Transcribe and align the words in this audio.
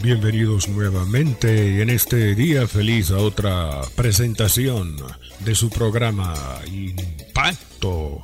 Bienvenidos 0.00 0.68
nuevamente 0.68 1.82
en 1.82 1.90
este 1.90 2.36
día 2.36 2.68
feliz 2.68 3.10
a 3.10 3.16
otra 3.16 3.80
presentación 3.96 4.96
de 5.40 5.56
su 5.56 5.70
programa 5.70 6.34
Impacto 6.66 8.22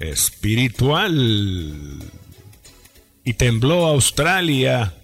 Espiritual. 0.00 2.02
Y 3.24 3.34
tembló 3.34 3.86
Australia. 3.86 4.94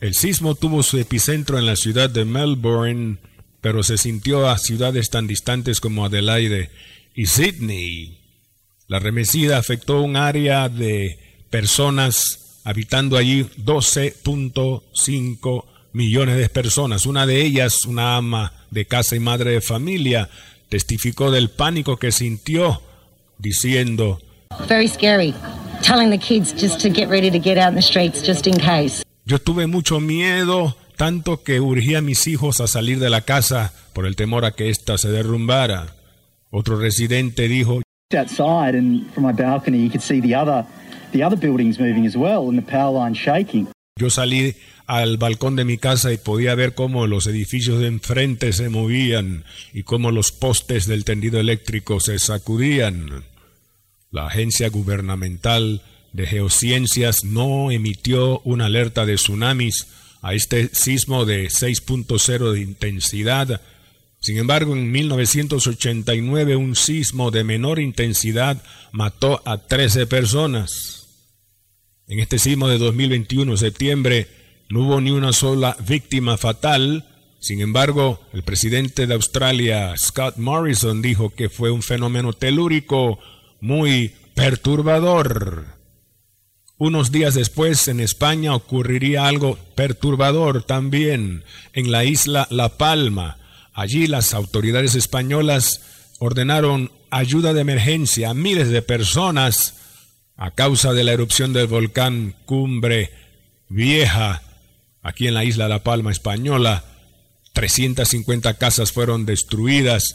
El 0.00 0.14
sismo 0.14 0.54
tuvo 0.54 0.84
su 0.84 0.98
epicentro 0.98 1.58
en 1.58 1.66
la 1.66 1.74
ciudad 1.74 2.08
de 2.08 2.24
Melbourne, 2.24 3.16
pero 3.60 3.82
se 3.82 3.98
sintió 3.98 4.48
a 4.48 4.56
ciudades 4.56 5.10
tan 5.10 5.26
distantes 5.26 5.80
como 5.80 6.04
Adelaide 6.04 6.70
y 7.12 7.26
Sydney. 7.26 8.20
La 8.86 9.00
remesida 9.00 9.58
afectó 9.58 10.00
un 10.00 10.14
área 10.14 10.68
de 10.68 11.18
personas 11.50 12.47
habitando 12.68 13.16
allí 13.16 13.46
12.5 13.64 15.64
millones 15.94 16.36
de 16.36 16.50
personas. 16.50 17.06
Una 17.06 17.24
de 17.24 17.40
ellas, 17.40 17.86
una 17.86 18.16
ama 18.16 18.52
de 18.70 18.84
casa 18.84 19.16
y 19.16 19.20
madre 19.20 19.52
de 19.52 19.62
familia, 19.62 20.28
testificó 20.68 21.30
del 21.30 21.48
pánico 21.48 21.96
que 21.96 22.12
sintió 22.12 22.82
diciendo 23.38 24.20
Very 24.68 24.86
scary. 24.86 25.34
Telling 25.82 26.10
the 26.10 26.18
kids 26.18 26.52
just 26.52 26.82
to 26.82 26.90
get 26.90 27.08
ready 27.08 27.30
to 27.30 27.38
get 27.38 27.56
out 27.56 27.70
in 27.70 27.74
the 27.74 27.80
streets 27.80 28.22
just 28.22 28.46
in 28.46 28.58
case. 28.58 29.02
Yo 29.24 29.38
tuve 29.38 29.66
mucho 29.66 29.98
miedo, 29.98 30.76
tanto 30.96 31.42
que 31.42 31.60
urgía 31.60 31.98
a 31.98 32.02
mis 32.02 32.26
hijos 32.26 32.60
a 32.60 32.66
salir 32.66 32.98
de 32.98 33.08
la 33.08 33.22
casa 33.22 33.72
por 33.94 34.04
el 34.04 34.14
temor 34.14 34.44
a 34.44 34.50
que 34.50 34.68
ésta 34.68 34.98
se 34.98 35.08
derrumbara. 35.08 35.94
Otro 36.50 36.78
residente 36.78 37.48
dijo, 37.48 37.80
outside 38.14 38.76
and 38.76 39.10
from 39.14 39.24
my 39.24 39.32
balcony 39.32 39.78
you 39.78 39.88
could 39.88 40.02
see 40.02 40.20
the 40.20 40.34
other 40.34 40.66
the 41.12 41.22
other 41.22 41.38
buildings 41.38 41.78
moving 41.78 42.06
as 42.06 42.16
well 42.16 42.48
and 42.48 42.58
the 42.58 42.62
power 42.62 42.92
line 42.92 43.14
shaking. 43.14 43.68
Yo 43.96 44.10
salí 44.10 44.54
al 44.86 45.16
balcón 45.16 45.56
de 45.56 45.64
mi 45.64 45.76
casa 45.76 46.12
y 46.12 46.18
podía 46.18 46.54
ver 46.54 46.74
cómo 46.74 47.06
los 47.06 47.26
edificios 47.26 47.80
de 47.80 47.88
enfrente 47.88 48.52
se 48.52 48.68
movían 48.68 49.44
y 49.72 49.82
cómo 49.82 50.12
los 50.12 50.32
postes 50.32 50.86
del 50.86 51.04
tendido 51.04 51.40
eléctrico 51.40 52.00
se 52.00 52.18
sacudían. 52.18 53.24
La 54.10 54.26
agencia 54.26 54.68
gubernamental 54.68 55.82
de 56.12 56.26
geociencias 56.26 57.24
no 57.24 57.70
emitió 57.70 58.40
una 58.44 58.66
alerta 58.66 59.04
de 59.04 59.16
tsunamis 59.16 59.88
a 60.22 60.34
este 60.34 60.68
sismo 60.72 61.24
de 61.24 61.46
6.0 61.48 62.52
de 62.52 62.60
intensidad 62.60 63.60
sin 64.20 64.36
embargo, 64.38 64.74
en 64.74 64.90
1989 64.90 66.56
un 66.56 66.74
sismo 66.74 67.30
de 67.30 67.44
menor 67.44 67.78
intensidad 67.78 68.62
mató 68.90 69.40
a 69.44 69.58
13 69.58 70.06
personas. 70.06 70.97
En 72.08 72.20
este 72.20 72.38
sismo 72.38 72.68
de 72.68 72.78
2021, 72.78 73.56
septiembre, 73.56 74.28
no 74.68 74.80
hubo 74.80 75.00
ni 75.00 75.10
una 75.10 75.32
sola 75.32 75.76
víctima 75.86 76.36
fatal. 76.36 77.04
Sin 77.38 77.60
embargo, 77.60 78.20
el 78.32 78.42
presidente 78.42 79.06
de 79.06 79.14
Australia, 79.14 79.94
Scott 79.96 80.36
Morrison, 80.36 81.02
dijo 81.02 81.30
que 81.30 81.48
fue 81.48 81.70
un 81.70 81.82
fenómeno 81.82 82.32
telúrico 82.32 83.18
muy 83.60 84.12
perturbador. 84.34 85.66
Unos 86.78 87.12
días 87.12 87.34
después, 87.34 87.88
en 87.88 88.00
España, 88.00 88.54
ocurriría 88.54 89.26
algo 89.26 89.58
perturbador 89.74 90.62
también, 90.62 91.44
en 91.72 91.90
la 91.90 92.04
isla 92.04 92.46
La 92.50 92.78
Palma 92.78 93.38
Allí 93.78 94.08
las 94.08 94.34
autoridades 94.34 94.96
españolas 94.96 95.82
ordenaron 96.18 96.90
ayuda 97.10 97.52
de 97.54 97.60
emergencia 97.60 98.30
a 98.30 98.34
miles 98.34 98.70
de 98.70 98.82
personas 98.82 99.77
a 100.38 100.52
causa 100.52 100.92
de 100.92 101.02
la 101.04 101.12
erupción 101.12 101.52
del 101.52 101.66
volcán 101.66 102.34
Cumbre 102.46 103.10
Vieja, 103.68 104.40
aquí 105.02 105.26
en 105.26 105.34
la 105.34 105.44
isla 105.44 105.68
La 105.68 105.82
Palma 105.82 106.12
española. 106.12 106.84
350 107.54 108.54
casas 108.54 108.92
fueron 108.92 109.26
destruidas 109.26 110.14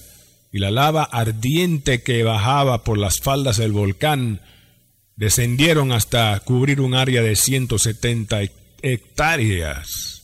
y 0.54 0.60
la 0.60 0.72
lava 0.72 1.04
ardiente 1.04 2.04
que 2.04 2.24
bajaba 2.24 2.86
por 2.86 2.98
las 2.98 3.20
faldas 3.20 3.58
del 3.58 3.74
volcán 3.74 4.40
descendieron 5.18 5.92
hasta 5.92 6.40
cubrir 6.40 6.80
un 6.80 6.96
área 6.96 7.22
de 7.22 7.36
170 7.36 8.44
hectáreas. 8.82 10.22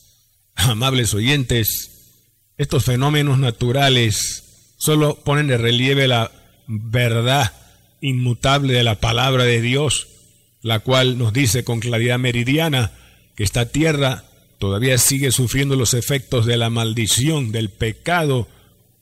Amables 0.54 1.12
oyentes, 1.12 1.90
estos 2.56 2.84
fenómenos 2.84 3.38
naturales 3.38 4.72
solo 4.78 5.16
ponen 5.16 5.46
de 5.46 5.58
relieve 5.58 6.08
la 6.08 6.32
verdad 6.66 7.59
inmutable 8.00 8.72
de 8.72 8.84
la 8.84 9.00
palabra 9.00 9.44
de 9.44 9.60
Dios, 9.60 10.08
la 10.62 10.80
cual 10.80 11.18
nos 11.18 11.32
dice 11.32 11.64
con 11.64 11.80
claridad 11.80 12.18
meridiana 12.18 12.92
que 13.36 13.44
esta 13.44 13.66
tierra 13.66 14.24
todavía 14.58 14.98
sigue 14.98 15.32
sufriendo 15.32 15.76
los 15.76 15.94
efectos 15.94 16.46
de 16.46 16.56
la 16.56 16.70
maldición, 16.70 17.52
del 17.52 17.70
pecado, 17.70 18.48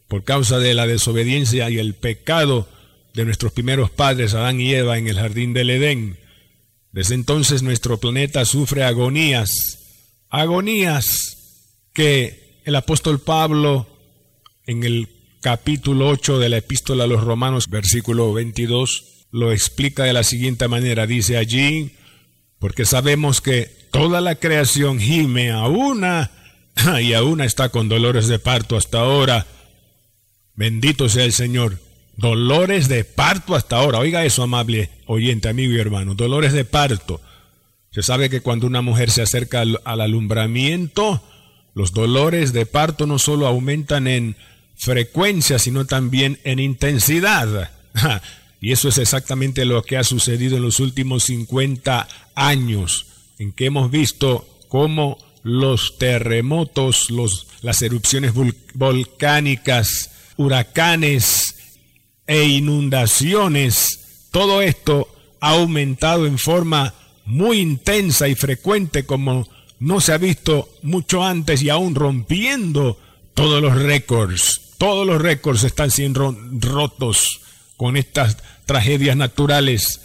por 0.06 0.24
causa 0.24 0.58
de 0.58 0.74
la 0.74 0.86
desobediencia 0.86 1.68
y 1.68 1.78
el 1.78 1.94
pecado 1.94 2.68
de 3.14 3.24
nuestros 3.24 3.52
primeros 3.52 3.90
padres, 3.90 4.34
Adán 4.34 4.60
y 4.60 4.72
Eva, 4.72 4.98
en 4.98 5.08
el 5.08 5.16
jardín 5.16 5.52
del 5.52 5.70
Edén. 5.70 6.16
Desde 6.92 7.14
entonces 7.14 7.62
nuestro 7.62 7.98
planeta 7.98 8.44
sufre 8.44 8.84
agonías, 8.84 9.50
agonías 10.30 11.36
que 11.92 12.60
el 12.64 12.76
apóstol 12.76 13.20
Pablo 13.20 13.86
en 14.66 14.84
el 14.84 15.08
capítulo 15.40 16.08
8 16.08 16.38
de 16.38 16.48
la 16.48 16.58
epístola 16.58 17.04
a 17.04 17.06
los 17.06 17.22
Romanos, 17.22 17.68
versículo 17.68 18.32
22, 18.32 19.26
lo 19.30 19.52
explica 19.52 20.04
de 20.04 20.12
la 20.12 20.24
siguiente 20.24 20.68
manera. 20.68 21.06
Dice 21.06 21.36
allí, 21.36 21.92
porque 22.58 22.84
sabemos 22.84 23.40
que 23.40 23.70
toda 23.90 24.20
la 24.20 24.34
creación 24.34 24.98
gime 24.98 25.50
a 25.50 25.66
una 25.66 26.30
y 27.00 27.12
a 27.12 27.22
una 27.22 27.44
está 27.44 27.68
con 27.68 27.88
dolores 27.88 28.28
de 28.28 28.38
parto 28.38 28.76
hasta 28.76 29.00
ahora. 29.00 29.46
Bendito 30.54 31.08
sea 31.08 31.24
el 31.24 31.32
Señor. 31.32 31.78
Dolores 32.16 32.88
de 32.88 33.04
parto 33.04 33.54
hasta 33.54 33.76
ahora. 33.76 33.98
Oiga 33.98 34.24
eso, 34.24 34.42
amable 34.42 34.90
oyente, 35.06 35.48
amigo 35.48 35.72
y 35.72 35.78
hermano. 35.78 36.14
Dolores 36.14 36.52
de 36.52 36.64
parto. 36.64 37.20
Se 37.92 38.02
sabe 38.02 38.28
que 38.28 38.40
cuando 38.40 38.66
una 38.66 38.82
mujer 38.82 39.10
se 39.10 39.22
acerca 39.22 39.60
al, 39.60 39.80
al 39.84 40.00
alumbramiento, 40.00 41.22
los 41.74 41.92
dolores 41.92 42.52
de 42.52 42.66
parto 42.66 43.06
no 43.06 43.18
solo 43.20 43.46
aumentan 43.46 44.08
en 44.08 44.36
frecuencia, 44.78 45.58
sino 45.58 45.84
también 45.84 46.38
en 46.44 46.58
intensidad. 46.58 47.70
Y 48.60 48.72
eso 48.72 48.88
es 48.88 48.98
exactamente 48.98 49.64
lo 49.64 49.84
que 49.84 49.96
ha 49.96 50.02
sucedido 50.02 50.56
en 50.56 50.64
los 50.64 50.80
últimos 50.80 51.24
50 51.24 52.08
años, 52.34 53.06
en 53.38 53.52
que 53.52 53.66
hemos 53.66 53.88
visto 53.88 54.48
cómo 54.66 55.16
los 55.44 55.96
terremotos, 55.98 57.08
los, 57.10 57.46
las 57.62 57.82
erupciones 57.82 58.32
volcánicas, 58.74 60.10
huracanes 60.36 61.54
e 62.26 62.44
inundaciones, 62.46 64.26
todo 64.32 64.60
esto 64.60 65.08
ha 65.40 65.50
aumentado 65.50 66.26
en 66.26 66.38
forma 66.38 66.94
muy 67.24 67.60
intensa 67.60 68.26
y 68.26 68.34
frecuente 68.34 69.06
como 69.06 69.46
no 69.78 70.00
se 70.00 70.12
ha 70.12 70.18
visto 70.18 70.68
mucho 70.82 71.22
antes 71.22 71.62
y 71.62 71.70
aún 71.70 71.94
rompiendo 71.94 72.98
todos 73.34 73.62
los 73.62 73.74
récords. 73.80 74.67
Todos 74.78 75.04
los 75.04 75.20
récords 75.20 75.64
están 75.64 75.90
siendo 75.90 76.36
rotos 76.60 77.40
con 77.76 77.96
estas 77.96 78.36
tragedias 78.64 79.16
naturales, 79.16 80.00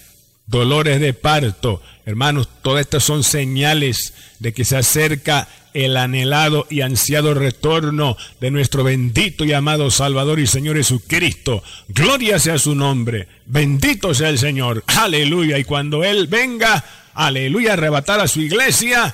dolores 0.48 1.00
de 1.00 1.14
parto. 1.14 1.82
Hermanos, 2.06 2.50
todas 2.64 2.82
estas 2.82 3.04
son 3.04 3.24
señales 3.24 4.14
de 4.40 4.52
que 4.52 4.66
se 4.66 4.76
acerca 4.76 5.48
el 5.76 5.96
anhelado 5.96 6.66
y 6.70 6.82
ansiado 6.82 7.34
retorno 7.34 8.18
de 8.40 8.52
nuestro 8.52 8.84
bendito 8.84 9.46
y 9.46 9.54
amado 9.54 9.92
Salvador 9.92 10.40
y 10.40 10.48
Señor 10.48 10.78
Jesucristo. 10.78 11.64
Gloria 11.88 12.40
sea 12.40 12.58
su 12.58 12.74
nombre. 12.74 13.28
Bendito 13.46 14.14
sea 14.14 14.30
el 14.30 14.40
Señor. 14.40 14.84
Aleluya. 14.88 15.60
Y 15.60 15.66
cuando 15.66 16.04
Él 16.04 16.28
venga, 16.28 16.84
aleluya, 17.14 17.74
arrebatar 17.74 18.20
a 18.20 18.28
su 18.28 18.42
iglesia, 18.42 19.14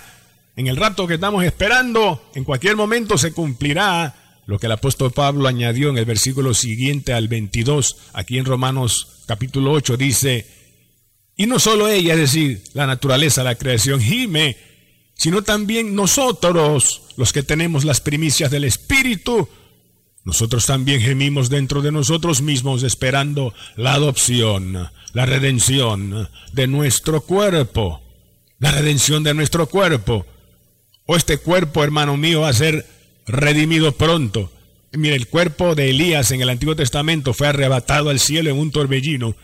en 0.56 0.67
el 0.67 0.77
rato 0.77 1.07
que 1.07 1.15
estamos 1.15 1.44
esperando, 1.44 2.29
en 2.35 2.44
cualquier 2.44 2.75
momento 2.75 3.17
se 3.17 3.33
cumplirá 3.33 4.15
lo 4.49 4.57
que 4.57 4.65
el 4.65 4.71
apóstol 4.71 5.11
Pablo 5.11 5.47
añadió 5.47 5.91
en 5.91 5.99
el 5.99 6.05
versículo 6.05 6.55
siguiente 6.55 7.13
al 7.13 7.27
22, 7.27 7.97
aquí 8.13 8.39
en 8.39 8.45
Romanos 8.45 9.21
capítulo 9.27 9.71
8, 9.73 9.95
dice, 9.95 10.47
y 11.37 11.45
no 11.45 11.59
solo 11.59 11.87
ella, 11.87 12.15
es 12.15 12.19
decir, 12.19 12.63
la 12.73 12.87
naturaleza, 12.87 13.43
la 13.43 13.53
creación, 13.53 14.01
gime, 14.01 14.57
sino 15.13 15.43
también 15.43 15.93
nosotros, 15.93 17.03
los 17.15 17.31
que 17.31 17.43
tenemos 17.43 17.85
las 17.85 18.01
primicias 18.01 18.49
del 18.49 18.63
Espíritu, 18.63 19.47
nosotros 20.23 20.65
también 20.65 20.99
gemimos 20.99 21.51
dentro 21.51 21.83
de 21.83 21.91
nosotros 21.91 22.41
mismos 22.41 22.81
esperando 22.81 23.53
la 23.75 23.93
adopción, 23.93 24.89
la 25.13 25.27
redención 25.27 26.27
de 26.53 26.65
nuestro 26.65 27.21
cuerpo, 27.21 28.01
la 28.57 28.71
redención 28.71 29.21
de 29.23 29.35
nuestro 29.35 29.67
cuerpo. 29.67 30.25
O 31.05 31.15
este 31.15 31.37
cuerpo, 31.37 31.83
hermano 31.83 32.17
mío, 32.17 32.41
va 32.41 32.49
a 32.49 32.53
ser 32.53 32.98
redimido 33.29 33.93
pronto. 33.93 34.51
Mire, 34.91 35.15
el 35.15 35.27
cuerpo 35.27 35.75
de 35.75 35.91
Elías 35.91 36.31
en 36.31 36.41
el 36.41 36.49
Antiguo 36.49 36.75
Testamento 36.75 37.33
fue 37.33 37.47
arrebatado 37.47 38.09
al 38.09 38.19
cielo 38.19 38.49
en 38.49 38.57
un 38.57 38.71
torbellino, 38.71 39.35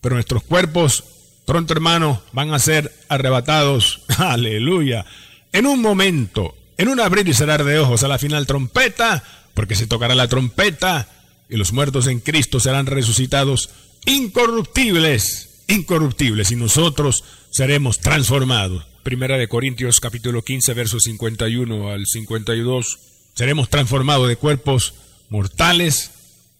pero 0.00 0.16
nuestros 0.16 0.42
cuerpos 0.42 1.04
pronto, 1.46 1.72
hermano, 1.72 2.22
van 2.32 2.52
a 2.52 2.58
ser 2.58 2.92
arrebatados. 3.08 4.02
Aleluya. 4.18 5.06
En 5.52 5.66
un 5.66 5.80
momento, 5.80 6.56
en 6.76 6.88
un 6.88 7.00
abrir 7.00 7.28
y 7.28 7.34
cerrar 7.34 7.64
de 7.64 7.78
ojos 7.78 8.02
a 8.02 8.08
la 8.08 8.18
final 8.18 8.46
trompeta, 8.46 9.22
porque 9.54 9.76
se 9.76 9.86
tocará 9.86 10.14
la 10.14 10.28
trompeta 10.28 11.08
y 11.48 11.56
los 11.56 11.72
muertos 11.72 12.06
en 12.06 12.20
Cristo 12.20 12.60
serán 12.60 12.86
resucitados 12.86 13.70
incorruptibles, 14.06 15.64
incorruptibles, 15.68 16.50
y 16.50 16.56
nosotros 16.56 17.24
seremos 17.50 17.98
transformados. 17.98 18.86
Primera 19.02 19.38
de 19.38 19.48
Corintios 19.48 19.98
capítulo 20.00 20.42
15, 20.42 20.74
versos 20.74 21.04
51 21.04 21.90
al 21.90 22.06
52. 22.06 22.98
Seremos 23.34 23.68
transformados 23.68 24.28
de 24.28 24.36
cuerpos 24.36 24.94
mortales 25.28 26.10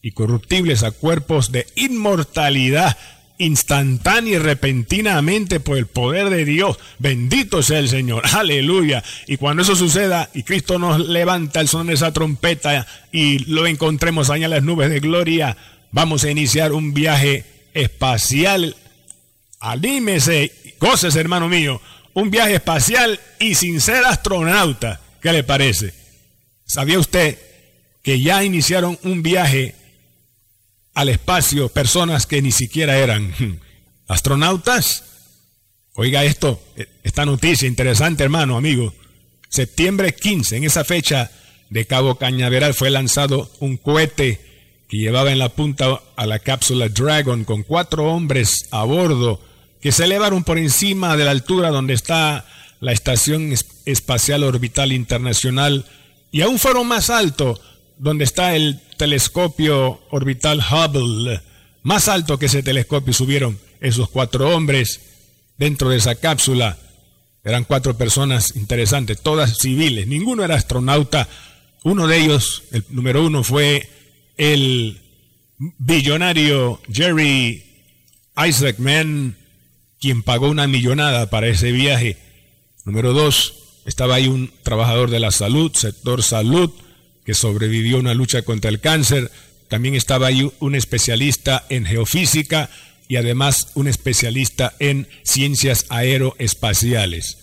y 0.02 0.12
corruptibles 0.12 0.82
a 0.82 0.92
cuerpos 0.92 1.52
de 1.52 1.66
inmortalidad 1.74 2.96
instantánea 3.40 4.34
y 4.34 4.38
repentinamente 4.38 5.60
por 5.60 5.78
el 5.78 5.86
poder 5.86 6.30
de 6.30 6.44
Dios. 6.44 6.78
Bendito 6.98 7.62
sea 7.62 7.78
el 7.78 7.88
Señor. 7.88 8.22
Aleluya. 8.32 9.02
Y 9.26 9.36
cuando 9.38 9.62
eso 9.62 9.74
suceda 9.74 10.30
y 10.34 10.42
Cristo 10.42 10.78
nos 10.78 11.00
levanta 11.00 11.60
el 11.60 11.68
son 11.68 11.88
de 11.88 11.94
esa 11.94 12.12
trompeta 12.12 12.86
y 13.10 13.38
lo 13.50 13.66
encontremos 13.66 14.30
allá 14.30 14.44
en 14.44 14.50
las 14.50 14.62
nubes 14.62 14.90
de 14.90 15.00
gloria, 15.00 15.56
vamos 15.90 16.24
a 16.24 16.30
iniciar 16.30 16.72
un 16.72 16.94
viaje 16.94 17.44
espacial. 17.74 18.76
Anímese, 19.58 20.52
goces 20.78 21.16
hermano 21.16 21.48
mío, 21.48 21.80
un 22.14 22.30
viaje 22.30 22.54
espacial 22.54 23.18
y 23.38 23.54
sin 23.54 23.80
ser 23.80 24.04
astronauta. 24.04 25.00
¿Qué 25.20 25.32
le 25.32 25.44
parece? 25.44 25.94
¿Sabía 26.70 27.00
usted 27.00 27.36
que 28.00 28.20
ya 28.20 28.44
iniciaron 28.44 28.96
un 29.02 29.24
viaje 29.24 29.74
al 30.94 31.08
espacio 31.08 31.68
personas 31.68 32.26
que 32.26 32.40
ni 32.42 32.52
siquiera 32.52 32.96
eran 32.96 33.34
astronautas. 34.06 35.02
Oiga 35.94 36.22
esto, 36.22 36.62
e, 36.76 36.86
esta 37.02 37.26
noticia 37.26 37.66
interesante, 37.66 38.22
hermano, 38.22 38.56
amigo. 38.56 38.94
Septiembre 39.48 40.14
15, 40.14 40.58
en 40.58 40.64
esa 40.64 40.84
fecha 40.84 41.32
de 41.70 41.86
Cabo 41.86 42.14
Cañaveral 42.14 42.72
fue 42.72 42.90
lanzado 42.90 43.50
un 43.58 43.76
cohete 43.76 44.40
que 44.88 44.98
llevaba 44.98 45.32
en 45.32 45.40
la 45.40 45.48
punta 45.48 46.00
a 46.14 46.26
la 46.26 46.38
cápsula 46.38 46.88
Dragon 46.88 47.44
con 47.44 47.64
cuatro 47.64 48.04
hombres 48.12 48.68
a 48.70 48.84
bordo 48.84 49.40
que 49.80 49.90
se 49.90 50.04
elevaron 50.04 50.44
por 50.44 50.56
encima 50.56 51.16
de 51.16 51.24
la 51.24 51.32
altura 51.32 51.70
donde 51.70 51.94
está 51.94 52.46
la 52.78 52.92
Estación 52.92 53.52
Espacial 53.86 54.44
Orbital 54.44 54.92
Internacional 54.92 55.84
y 56.30 56.42
aún 56.42 56.58
fueron 56.58 56.86
más 56.86 57.10
alto 57.10 57.60
donde 57.98 58.24
está 58.24 58.56
el 58.56 58.80
telescopio 58.96 60.00
orbital 60.10 60.60
Hubble. 60.60 61.40
Más 61.82 62.08
alto 62.08 62.38
que 62.38 62.46
ese 62.46 62.62
telescopio 62.62 63.12
subieron 63.12 63.58
esos 63.80 64.08
cuatro 64.08 64.54
hombres 64.54 65.00
dentro 65.58 65.90
de 65.90 65.98
esa 65.98 66.14
cápsula. 66.14 66.78
Eran 67.44 67.64
cuatro 67.64 67.96
personas 67.96 68.56
interesantes, 68.56 69.20
todas 69.20 69.58
civiles. 69.58 70.06
Ninguno 70.06 70.44
era 70.44 70.54
astronauta. 70.54 71.28
Uno 71.84 72.06
de 72.06 72.18
ellos, 72.18 72.62
el 72.72 72.84
número 72.90 73.24
uno, 73.24 73.42
fue 73.44 73.88
el 74.36 75.00
billonario 75.78 76.80
Jerry 76.92 77.64
Isaacman, 78.36 79.36
quien 79.98 80.22
pagó 80.22 80.48
una 80.48 80.66
millonada 80.66 81.28
para 81.28 81.48
ese 81.48 81.72
viaje. 81.72 82.16
Número 82.84 83.12
dos, 83.12 83.59
estaba 83.90 84.14
ahí 84.14 84.28
un 84.28 84.52
trabajador 84.62 85.10
de 85.10 85.18
la 85.18 85.32
salud, 85.32 85.74
sector 85.74 86.22
salud, 86.22 86.70
que 87.24 87.34
sobrevivió 87.34 87.96
a 87.96 88.00
una 88.00 88.14
lucha 88.14 88.42
contra 88.42 88.70
el 88.70 88.78
cáncer. 88.78 89.32
También 89.66 89.96
estaba 89.96 90.28
ahí 90.28 90.48
un 90.60 90.76
especialista 90.76 91.66
en 91.68 91.84
geofísica 91.84 92.70
y 93.08 93.16
además 93.16 93.72
un 93.74 93.88
especialista 93.88 94.74
en 94.78 95.08
ciencias 95.24 95.86
aeroespaciales. 95.88 97.38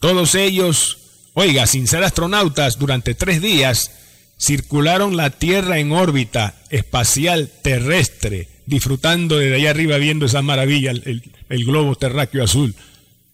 Todos 0.00 0.34
ellos, 0.34 0.98
oiga, 1.34 1.68
sin 1.68 1.86
ser 1.86 2.02
astronautas, 2.02 2.80
durante 2.80 3.14
tres 3.14 3.40
días 3.40 3.92
circularon 4.40 5.16
la 5.16 5.30
Tierra 5.30 5.78
en 5.78 5.92
órbita 5.92 6.56
espacial 6.70 7.48
terrestre, 7.62 8.48
disfrutando 8.66 9.38
desde 9.38 9.54
allá 9.54 9.70
arriba 9.70 9.98
viendo 9.98 10.26
esa 10.26 10.42
maravilla, 10.42 10.90
el, 10.90 11.22
el 11.48 11.64
globo 11.64 11.94
terráqueo 11.94 12.42
azul, 12.42 12.74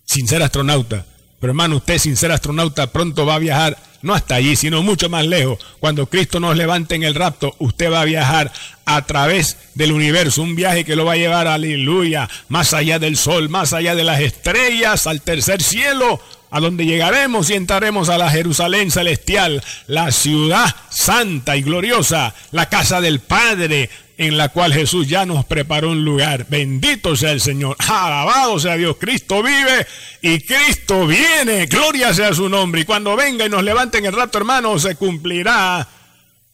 sin 0.04 0.28
ser 0.28 0.42
astronauta. 0.42 1.06
Pero 1.42 1.50
hermano, 1.50 1.78
usted 1.78 1.98
sin 1.98 2.16
ser 2.16 2.30
astronauta 2.30 2.92
pronto 2.92 3.26
va 3.26 3.34
a 3.34 3.40
viajar 3.40 3.76
no 4.00 4.14
hasta 4.14 4.36
allí, 4.36 4.54
sino 4.54 4.80
mucho 4.80 5.08
más 5.08 5.26
lejos. 5.26 5.58
Cuando 5.80 6.06
Cristo 6.06 6.38
nos 6.38 6.56
levante 6.56 6.94
en 6.94 7.02
el 7.02 7.16
rapto, 7.16 7.56
usted 7.58 7.90
va 7.90 8.02
a 8.02 8.04
viajar 8.04 8.52
a 8.84 9.02
través 9.06 9.56
del 9.74 9.90
universo, 9.90 10.40
un 10.40 10.54
viaje 10.54 10.84
que 10.84 10.94
lo 10.94 11.04
va 11.04 11.14
a 11.14 11.16
llevar, 11.16 11.48
aleluya, 11.48 12.30
más 12.48 12.74
allá 12.74 13.00
del 13.00 13.16
sol, 13.16 13.48
más 13.48 13.72
allá 13.72 13.96
de 13.96 14.04
las 14.04 14.20
estrellas, 14.20 15.08
al 15.08 15.20
tercer 15.20 15.64
cielo, 15.64 16.20
a 16.52 16.60
donde 16.60 16.84
llegaremos 16.84 17.48
y 17.48 17.54
entraremos 17.54 18.10
a 18.10 18.18
la 18.18 18.30
Jerusalén 18.30 18.90
celestial, 18.90 19.64
la 19.86 20.12
ciudad 20.12 20.76
santa 20.90 21.56
y 21.56 21.62
gloriosa, 21.62 22.34
la 22.50 22.68
casa 22.68 23.00
del 23.00 23.20
Padre, 23.20 23.88
en 24.18 24.36
la 24.36 24.50
cual 24.50 24.74
Jesús 24.74 25.08
ya 25.08 25.24
nos 25.24 25.46
preparó 25.46 25.90
un 25.90 26.04
lugar. 26.04 26.46
Bendito 26.50 27.16
sea 27.16 27.32
el 27.32 27.40
Señor. 27.40 27.76
Alabado 27.78 28.60
sea 28.60 28.76
Dios. 28.76 28.96
Cristo 29.00 29.42
vive 29.42 29.86
y 30.20 30.40
Cristo 30.40 31.06
viene. 31.06 31.64
Gloria 31.64 32.12
sea 32.12 32.34
su 32.34 32.50
nombre. 32.50 32.82
Y 32.82 32.84
cuando 32.84 33.16
venga 33.16 33.46
y 33.46 33.48
nos 33.48 33.64
levante 33.64 33.96
en 33.96 34.04
el 34.04 34.12
rato, 34.12 34.36
hermano, 34.36 34.78
se 34.78 34.94
cumplirá. 34.94 35.88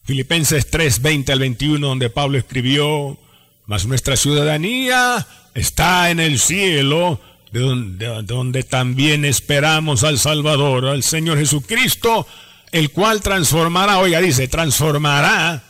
Filipenses 0.04 0.70
3, 0.70 1.02
20 1.02 1.32
al 1.32 1.40
21, 1.40 1.86
donde 1.86 2.08
Pablo 2.08 2.38
escribió, 2.38 3.18
mas 3.66 3.84
nuestra 3.84 4.16
ciudadanía 4.16 5.26
está 5.54 6.10
en 6.10 6.20
el 6.20 6.38
cielo, 6.38 7.20
de 7.52 7.60
donde, 7.60 8.06
de 8.06 8.22
donde 8.22 8.62
también 8.62 9.24
esperamos 9.24 10.04
al 10.04 10.18
Salvador, 10.18 10.86
al 10.86 11.02
Señor 11.02 11.38
Jesucristo, 11.38 12.26
el 12.72 12.90
cual 12.90 13.22
transformará, 13.22 13.98
oiga, 13.98 14.20
dice, 14.20 14.48
transformará 14.48 15.64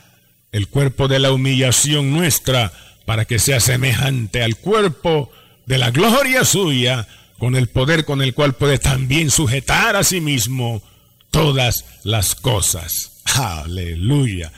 el 0.52 0.68
cuerpo 0.68 1.08
de 1.08 1.18
la 1.18 1.32
humillación 1.32 2.12
nuestra, 2.12 2.73
para 3.04 3.25
que 3.25 3.38
sea 3.38 3.61
semejante 3.61 4.42
al 4.42 4.56
cuerpo 4.56 5.30
de 5.66 5.78
la 5.78 5.90
gloria 5.90 6.44
suya, 6.44 7.06
con 7.38 7.54
el 7.54 7.68
poder 7.68 8.04
con 8.04 8.20
el 8.20 8.35
cual 8.35 8.54
puede 8.54 8.78
también 8.78 9.30
sujetar 9.30 9.97
a 9.97 10.04
sí 10.04 10.20
mismo 10.20 10.82
todas 11.30 11.85
las 12.04 12.35
cosas. 12.35 13.23
Aleluya. 13.25 14.52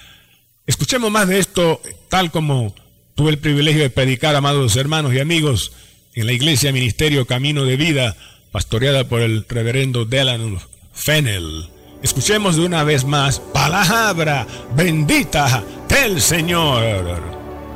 Escuchemos 0.66 1.10
más 1.10 1.28
de 1.28 1.38
esto, 1.38 1.82
tal 2.08 2.30
como 2.30 2.74
tuve 3.14 3.30
el 3.30 3.38
privilegio 3.38 3.82
de 3.82 3.90
predicar, 3.90 4.34
amados 4.34 4.76
hermanos 4.76 5.12
y 5.12 5.18
amigos, 5.18 5.72
en 6.14 6.26
la 6.26 6.32
iglesia 6.32 6.72
Ministerio 6.72 7.26
Camino 7.26 7.64
de 7.64 7.76
Vida, 7.76 8.16
pastoreada 8.52 9.04
por 9.04 9.20
el 9.20 9.44
reverendo 9.48 10.04
Delan 10.04 10.58
Fennel. 10.92 11.68
Escuchemos 12.02 12.56
de 12.56 12.64
una 12.64 12.82
vez 12.82 13.04
más 13.04 13.38
palabra 13.38 14.46
bendita 14.74 15.62
del 15.88 16.20
Señor. 16.20 16.82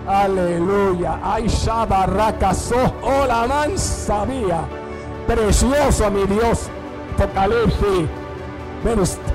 Aleluya. 0.07 1.21
Ay, 1.23 1.47
Shabarrakaso. 1.47 2.95
Hola, 3.03 3.47
man, 3.47 3.79
sabía. 3.79 4.67
Precioso, 5.27 6.11
mi 6.11 6.27
Dios. 6.27 6.69
Apocalipsis, 7.17 8.09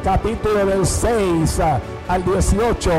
capítulo 0.03 0.65
del 0.65 0.85
6 0.85 1.59
al 2.07 2.25
18. 2.25 2.91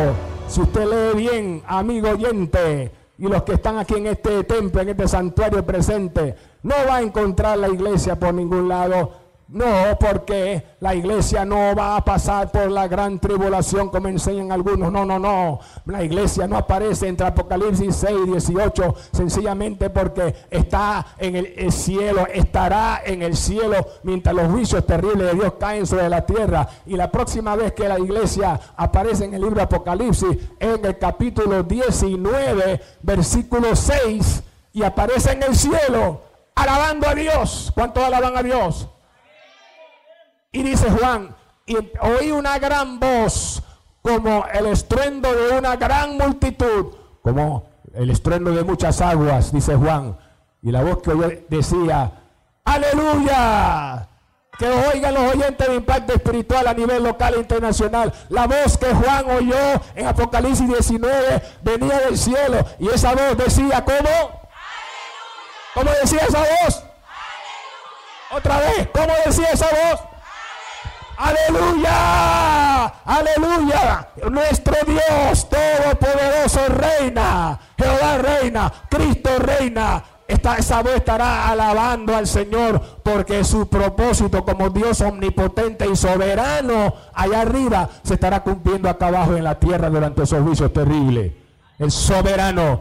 Si 0.48 0.60
usted 0.60 0.84
lee 0.84 1.28
bien, 1.28 1.62
amigo 1.66 2.10
oyente, 2.10 2.90
y 3.20 3.28
los 3.28 3.42
que 3.42 3.52
están 3.52 3.76
aquí 3.76 3.94
en 3.96 4.06
este 4.06 4.44
templo, 4.44 4.80
en 4.80 4.88
este 4.88 5.06
santuario 5.06 5.64
presente, 5.64 6.34
no 6.62 6.74
va 6.88 6.96
a 6.96 7.02
encontrar 7.02 7.58
la 7.58 7.68
iglesia 7.68 8.18
por 8.18 8.32
ningún 8.32 8.66
lado 8.66 9.12
no, 9.52 9.98
porque 9.98 10.62
la 10.78 10.94
iglesia 10.94 11.44
no 11.44 11.74
va 11.74 11.96
a 11.96 12.04
pasar 12.04 12.52
por 12.52 12.70
la 12.70 12.86
gran 12.86 13.18
tribulación 13.18 13.88
como 13.88 14.06
enseñan 14.06 14.52
algunos. 14.52 14.92
No, 14.92 15.04
no, 15.04 15.18
no. 15.18 15.58
La 15.86 16.04
iglesia 16.04 16.46
no 16.46 16.56
aparece 16.56 17.08
entre 17.08 17.26
Apocalipsis 17.26 17.96
6 17.96 18.16
y 18.26 18.30
18 18.30 18.94
sencillamente 19.10 19.90
porque 19.90 20.36
está 20.50 21.04
en 21.18 21.34
el, 21.34 21.72
cielo, 21.72 22.28
estará 22.32 23.02
en 23.04 23.22
el 23.22 23.36
cielo 23.36 23.84
mientras 24.04 24.36
los 24.36 24.52
juicios 24.52 24.86
terribles 24.86 25.32
de 25.32 25.34
Dios 25.34 25.54
caen 25.58 25.84
sobre 25.84 26.08
la 26.08 26.24
tierra. 26.24 26.68
Y 26.86 26.94
la 26.94 27.10
próxima 27.10 27.56
vez 27.56 27.72
que 27.72 27.88
la 27.88 27.98
iglesia 27.98 28.60
aparece 28.76 29.24
en 29.24 29.34
el 29.34 29.40
libro 29.40 29.56
de 29.56 29.62
Apocalipsis, 29.62 30.38
en 30.60 30.84
el 30.84 30.96
capítulo 30.96 31.64
19, 31.64 32.80
versículo 33.02 33.74
6, 33.74 34.44
y 34.74 34.84
aparece 34.84 35.32
en 35.32 35.42
el 35.42 35.56
cielo 35.56 36.20
alabando 36.54 37.08
a 37.08 37.16
Dios. 37.16 37.72
¿Cuántos 37.74 38.04
alaban 38.04 38.36
a 38.36 38.44
Dios? 38.44 38.88
Y 40.52 40.62
dice 40.62 40.90
Juan, 40.90 41.34
y 41.66 41.76
oí 42.00 42.32
una 42.32 42.58
gran 42.58 42.98
voz 42.98 43.62
como 44.02 44.44
el 44.52 44.66
estruendo 44.66 45.32
de 45.32 45.58
una 45.58 45.76
gran 45.76 46.16
multitud, 46.16 46.94
como 47.22 47.68
el 47.94 48.10
estruendo 48.10 48.50
de 48.50 48.64
muchas 48.64 49.00
aguas, 49.00 49.52
dice 49.52 49.76
Juan. 49.76 50.18
Y 50.62 50.72
la 50.72 50.82
voz 50.82 51.02
que 51.02 51.10
oyó 51.10 51.28
decía, 51.48 52.10
aleluya. 52.64 54.06
Que 54.58 54.68
oigan 54.68 55.14
los 55.14 55.34
oyentes 55.34 55.68
de 55.68 55.74
impacto 55.74 56.12
espiritual 56.12 56.66
a 56.66 56.74
nivel 56.74 57.02
local 57.02 57.34
e 57.34 57.38
internacional. 57.38 58.12
La 58.28 58.46
voz 58.46 58.76
que 58.76 58.92
Juan 58.92 59.30
oyó 59.30 59.80
en 59.94 60.06
Apocalipsis 60.06 60.68
19 60.68 61.42
venía 61.62 62.00
del 62.00 62.18
cielo. 62.18 62.66
Y 62.78 62.88
esa 62.88 63.14
voz 63.14 63.38
decía, 63.38 63.82
¿cómo? 63.82 64.50
¿Cómo 65.72 65.90
decía 66.02 66.20
esa 66.28 66.40
voz? 66.40 66.84
Otra 68.32 68.58
vez, 68.58 68.88
¿cómo 68.92 69.14
decía 69.24 69.48
esa 69.52 69.66
voz? 69.66 70.09
Aleluya, 71.20 72.86
aleluya. 73.04 74.08
Nuestro 74.30 74.74
Dios 74.86 75.46
Todopoderoso 75.50 76.60
reina. 76.68 77.58
Jehová 77.76 78.18
reina. 78.18 78.72
Cristo 78.88 79.30
reina. 79.38 80.02
Esta, 80.26 80.56
esa 80.56 80.80
voz 80.82 80.94
estará 80.94 81.48
alabando 81.48 82.16
al 82.16 82.26
Señor 82.26 82.80
porque 83.02 83.44
su 83.44 83.68
propósito 83.68 84.44
como 84.44 84.70
Dios 84.70 85.00
omnipotente 85.00 85.86
y 85.90 85.96
soberano 85.96 86.94
allá 87.12 87.40
arriba 87.40 87.88
se 88.04 88.14
estará 88.14 88.42
cumpliendo 88.42 88.88
acá 88.88 89.08
abajo 89.08 89.36
en 89.36 89.44
la 89.44 89.58
tierra 89.58 89.90
durante 89.90 90.22
esos 90.22 90.42
juicios 90.42 90.72
terribles. 90.72 91.32
El 91.78 91.90
soberano 91.90 92.80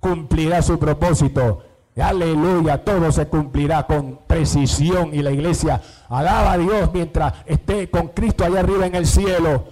cumplirá 0.00 0.62
su 0.62 0.78
propósito 0.78 1.62
Aleluya, 2.00 2.84
todo 2.84 3.10
se 3.10 3.26
cumplirá 3.26 3.86
con 3.86 4.20
precisión 4.26 5.10
y 5.12 5.22
la 5.22 5.32
iglesia 5.32 5.80
alaba 6.08 6.52
a 6.52 6.58
Dios 6.58 6.90
mientras 6.92 7.34
esté 7.46 7.90
con 7.90 8.08
Cristo 8.08 8.44
allá 8.44 8.60
arriba 8.60 8.86
en 8.86 8.94
el 8.94 9.06
cielo, 9.06 9.68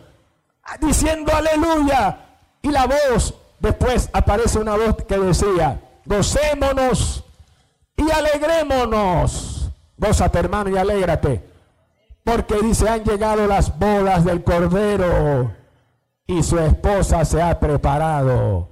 diciendo 0.81 1.33
aleluya. 1.35 2.19
Y 2.63 2.71
la 2.71 2.87
voz, 2.87 3.35
después 3.61 4.11
aparece 4.13 4.59
una 4.59 4.77
voz 4.77 4.97
que 5.07 5.19
decía, 5.19 5.81
gocémonos 6.05 7.25
y 7.97 8.11
alegrémonos. 8.11 9.71
Gózate 9.97 10.39
hermano 10.39 10.71
y 10.71 10.77
alégrate. 10.77 11.43
Porque 12.25 12.57
dice, 12.61 12.89
han 12.89 13.05
llegado 13.05 13.47
las 13.47 13.79
bodas 13.79 14.25
del 14.25 14.43
Cordero 14.43 15.53
y 16.27 16.43
su 16.43 16.59
esposa 16.59 17.25
se 17.25 17.41
ha 17.41 17.59
preparado. 17.59 18.69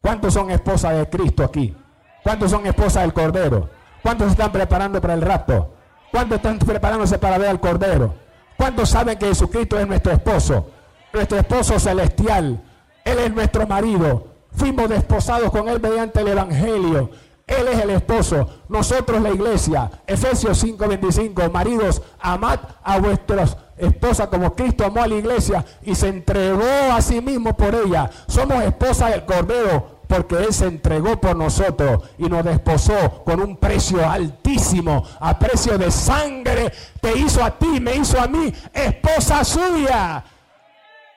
¿Cuántos 0.00 0.34
son 0.34 0.50
esposas 0.50 0.96
de 0.96 1.10
Cristo 1.10 1.42
aquí? 1.44 1.76
¿Cuántos 2.22 2.50
son 2.50 2.66
esposas 2.66 3.02
del 3.02 3.12
Cordero? 3.12 3.68
¿Cuántos 4.02 4.30
están 4.30 4.52
preparando 4.52 5.00
para 5.00 5.14
el 5.14 5.22
rapto? 5.22 5.74
¿Cuántos 6.14 6.36
están 6.36 6.60
preparándose 6.60 7.18
para 7.18 7.38
ver 7.38 7.48
al 7.48 7.58
Cordero? 7.58 8.14
¿Cuántos 8.56 8.90
saben 8.90 9.18
que 9.18 9.26
Jesucristo 9.26 9.80
es 9.80 9.88
nuestro 9.88 10.12
esposo? 10.12 10.70
Nuestro 11.12 11.38
esposo 11.38 11.80
celestial. 11.80 12.62
Él 13.04 13.18
es 13.18 13.34
nuestro 13.34 13.66
marido. 13.66 14.28
Fuimos 14.52 14.88
desposados 14.88 15.50
con 15.50 15.68
Él 15.68 15.80
mediante 15.80 16.20
el 16.20 16.28
Evangelio. 16.28 17.10
Él 17.48 17.66
es 17.66 17.80
el 17.80 17.90
esposo, 17.90 18.48
nosotros 18.68 19.20
la 19.20 19.30
iglesia. 19.30 19.90
Efesios 20.06 20.62
5:25, 20.62 21.50
maridos, 21.50 22.00
amad 22.20 22.60
a 22.84 23.00
vuestras 23.00 23.56
esposas 23.76 24.28
como 24.28 24.54
Cristo 24.54 24.84
amó 24.84 25.02
a 25.02 25.08
la 25.08 25.16
iglesia 25.16 25.64
y 25.82 25.96
se 25.96 26.06
entregó 26.08 26.92
a 26.92 27.02
sí 27.02 27.20
mismo 27.20 27.56
por 27.56 27.74
ella. 27.74 28.08
Somos 28.28 28.62
esposas 28.62 29.10
del 29.10 29.24
Cordero, 29.24 29.93
porque 30.06 30.36
Él 30.36 30.52
se 30.52 30.66
entregó 30.66 31.20
por 31.20 31.36
nosotros 31.36 32.02
y 32.18 32.24
nos 32.24 32.44
desposó 32.44 33.22
con 33.24 33.40
un 33.40 33.56
precio 33.56 34.08
altísimo, 34.08 35.04
a 35.20 35.38
precio 35.38 35.78
de 35.78 35.90
sangre. 35.90 36.72
Te 37.00 37.18
hizo 37.18 37.42
a 37.42 37.50
ti, 37.58 37.80
me 37.80 37.96
hizo 37.96 38.20
a 38.20 38.26
mí, 38.26 38.52
esposa 38.72 39.44
suya. 39.44 40.24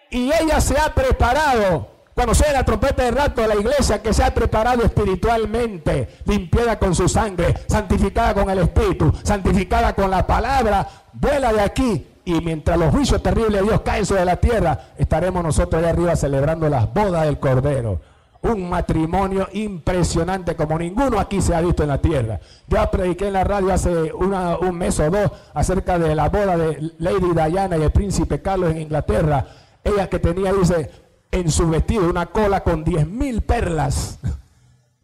Y 0.10 0.32
ella 0.32 0.62
se 0.62 0.78
ha 0.78 0.94
preparado. 0.94 1.98
Cuando 2.14 2.34
la 2.52 2.64
trompeta 2.64 3.04
de 3.04 3.12
rato 3.12 3.42
de 3.42 3.48
la 3.48 3.56
iglesia, 3.56 4.02
que 4.02 4.12
se 4.12 4.24
ha 4.24 4.34
preparado 4.34 4.84
espiritualmente, 4.84 6.18
limpiada 6.26 6.80
con 6.80 6.96
su 6.96 7.08
sangre, 7.08 7.54
santificada 7.68 8.34
con 8.34 8.50
el 8.50 8.58
Espíritu, 8.58 9.14
santificada 9.22 9.94
con 9.94 10.10
la 10.10 10.26
palabra, 10.26 10.88
vuela 11.14 11.54
de 11.54 11.62
aquí 11.62 12.08
y 12.26 12.42
mientras 12.42 12.76
los 12.80 12.90
juicios 12.90 13.22
terribles 13.22 13.62
de 13.62 13.68
Dios 13.68 13.82
caen 13.82 14.04
sobre 14.04 14.26
la 14.26 14.38
tierra, 14.38 14.88
estaremos 14.98 15.44
nosotros 15.44 15.80
allá 15.80 15.92
arriba 15.92 16.16
celebrando 16.16 16.68
las 16.70 16.92
bodas 16.92 17.24
del 17.26 17.38
Cordero 17.38 18.02
un 18.48 18.70
matrimonio 18.70 19.48
impresionante 19.54 20.56
como 20.56 20.80
ninguno 20.80 21.20
aquí 21.20 21.42
se 21.42 21.56
ha 21.56 21.62
visto 21.62 21.84
en 21.84 21.90
la 21.90 22.02
tierra. 22.02 22.40
Yo 22.68 22.92
prediqué 22.92 23.28
en 23.28 23.34
la 23.34 23.44
radio 23.44 23.74
hace 23.74 24.12
un 24.14 24.78
mes 24.78 25.00
o 25.00 25.10
dos 25.10 25.32
acerca 25.54 26.00
de 26.00 26.16
la 26.16 26.30
boda 26.30 26.58
de 26.58 26.92
Lady 27.00 27.34
Diana 27.34 27.78
y 27.78 27.84
el 27.84 27.92
príncipe 27.92 28.42
Carlos 28.42 28.72
en 28.72 28.82
Inglaterra. 28.82 29.46
Ella 29.84 30.10
que 30.10 30.20
tenía, 30.20 30.52
dice, 30.54 30.92
en 31.32 31.52
su 31.52 31.70
vestido 31.70 32.10
una 32.10 32.28
cola 32.28 32.64
con 32.64 32.84
diez 32.84 33.08
mil 33.08 33.42
perlas. 33.42 34.20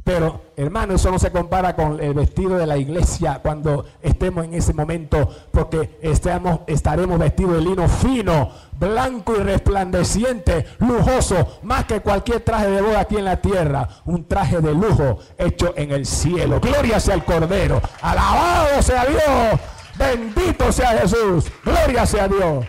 Pero, 0.03 0.41
hermano, 0.57 0.95
eso 0.95 1.09
no 1.11 1.17
se 1.17 1.31
compara 1.31 1.75
con 1.75 2.01
el 2.01 2.13
vestido 2.13 2.57
de 2.57 2.67
la 2.67 2.75
iglesia 2.75 3.39
cuando 3.41 3.85
estemos 4.01 4.43
en 4.43 4.53
ese 4.53 4.73
momento, 4.73 5.29
porque 5.49 5.97
estaremos 6.01 7.19
vestidos 7.19 7.53
de 7.55 7.61
lino 7.61 7.87
fino, 7.87 8.51
blanco 8.73 9.33
y 9.37 9.43
resplandeciente, 9.43 10.65
lujoso, 10.79 11.59
más 11.63 11.85
que 11.85 12.01
cualquier 12.01 12.41
traje 12.41 12.69
de 12.69 12.81
boda 12.81 12.99
aquí 12.99 13.15
en 13.15 13.23
la 13.23 13.37
tierra. 13.37 13.87
Un 14.03 14.27
traje 14.27 14.59
de 14.59 14.73
lujo 14.73 15.19
hecho 15.37 15.73
en 15.77 15.91
el 15.91 16.05
cielo. 16.05 16.59
Gloria 16.59 16.99
sea 16.99 17.15
el 17.15 17.23
Cordero. 17.23 17.81
Alabado 18.01 18.81
sea 18.81 19.05
Dios. 19.05 19.59
Bendito 19.95 20.69
sea 20.73 20.97
Jesús. 20.99 21.45
Gloria 21.63 22.05
sea 22.05 22.27
Dios. 22.27 22.65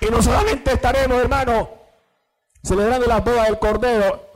Y 0.00 0.06
no 0.06 0.20
solamente 0.20 0.72
estaremos, 0.72 1.16
hermano, 1.16 1.70
celebrando 2.60 3.06
la 3.06 3.20
boda 3.20 3.44
del 3.44 3.60
Cordero 3.60 4.31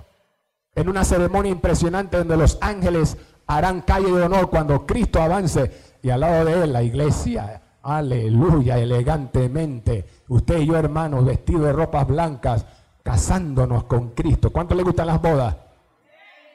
en 0.77 0.89
una 0.89 1.05
ceremonia 1.05 1.51
impresionante 1.51 2.19
donde 2.19 2.37
los 2.37 2.59
ángeles 2.61 3.17
harán 3.47 3.81
calle 3.81 4.13
de 4.13 4.23
honor 4.23 4.51
cuando 4.51 4.87
Cristo 4.87 5.21
avance 5.23 5.97
y 6.03 6.11
al 6.11 6.21
lado 6.21 6.45
de 6.45 6.63
él 6.63 6.73
la 6.73 6.83
iglesia, 6.83 7.63
aleluya, 7.83 8.79
elegantemente, 8.79 10.05
usted 10.29 10.59
y 10.59 10.67
yo 10.67 10.77
hermanos 10.77 11.25
vestidos 11.25 11.63
de 11.63 11.73
ropas 11.73 12.07
blancas, 12.07 12.67
casándonos 13.03 13.85
con 13.85 14.11
Cristo. 14.11 14.51
¿Cuánto 14.51 14.75
le 14.75 14.83
gustan 14.83 15.07
las 15.07 15.21
bodas? 15.21 15.57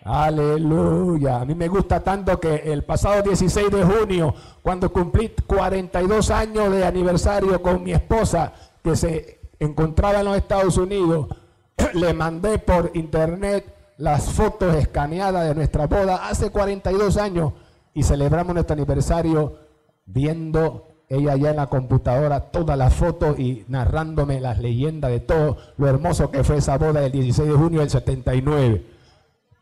Aleluya. 0.04 1.42
A 1.42 1.46
mí 1.46 1.56
me 1.56 1.68
gusta 1.68 2.04
tanto 2.04 2.40
que 2.40 2.56
el 2.56 2.84
pasado 2.84 3.22
16 3.24 3.72
de 3.72 3.84
junio, 3.84 4.34
cuando 4.62 4.92
cumplí 4.92 5.34
42 5.48 6.30
años 6.32 6.72
de 6.72 6.86
aniversario 6.86 7.62
con 7.62 7.84
mi 7.84 7.94
esposa, 7.94 8.54
que 8.84 8.96
se 8.96 9.40
encontraba 9.60 10.20
en 10.20 10.26
los 10.26 10.38
Estados 10.38 10.78
Unidos, 10.78 11.28
le 11.94 12.14
mandé 12.14 12.60
por 12.60 12.92
internet 12.94 13.81
las 14.02 14.32
fotos 14.32 14.74
escaneadas 14.76 15.48
de 15.48 15.54
nuestra 15.54 15.86
boda 15.86 16.28
hace 16.28 16.50
42 16.50 17.18
años 17.18 17.54
y 17.94 18.02
celebramos 18.02 18.56
nuestro 18.56 18.74
aniversario 18.74 19.60
viendo 20.06 20.88
ella 21.08 21.36
ya 21.36 21.52
en 21.52 21.58
la 21.58 21.68
computadora 21.68 22.40
todas 22.52 22.76
las 22.76 22.96
fotos 22.96 23.38
y 23.38 23.64
narrándome 23.68 24.42
las 24.42 24.58
leyendas 24.58 25.12
de 25.12 25.20
todo 25.20 25.58
lo 25.78 25.88
hermoso 25.88 26.32
que 26.32 26.44
fue 26.44 26.58
esa 26.58 26.80
boda 26.80 27.02
del 27.02 27.12
16 27.12 27.48
de 27.48 27.56
junio 27.56 27.82
del 27.82 27.92
79. 27.92 28.84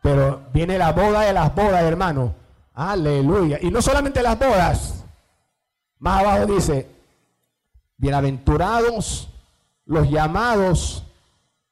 Pero 0.00 0.40
viene 0.54 0.78
la 0.78 0.92
boda 0.92 1.20
de 1.20 1.34
las 1.34 1.54
bodas, 1.54 1.82
hermano. 1.82 2.32
Aleluya. 2.72 3.58
Y 3.60 3.70
no 3.70 3.82
solamente 3.82 4.22
las 4.22 4.38
bodas. 4.38 5.04
Más 5.98 6.24
abajo 6.24 6.46
dice, 6.46 6.88
bienaventurados 7.98 9.28
los 9.84 10.08
llamados 10.08 11.04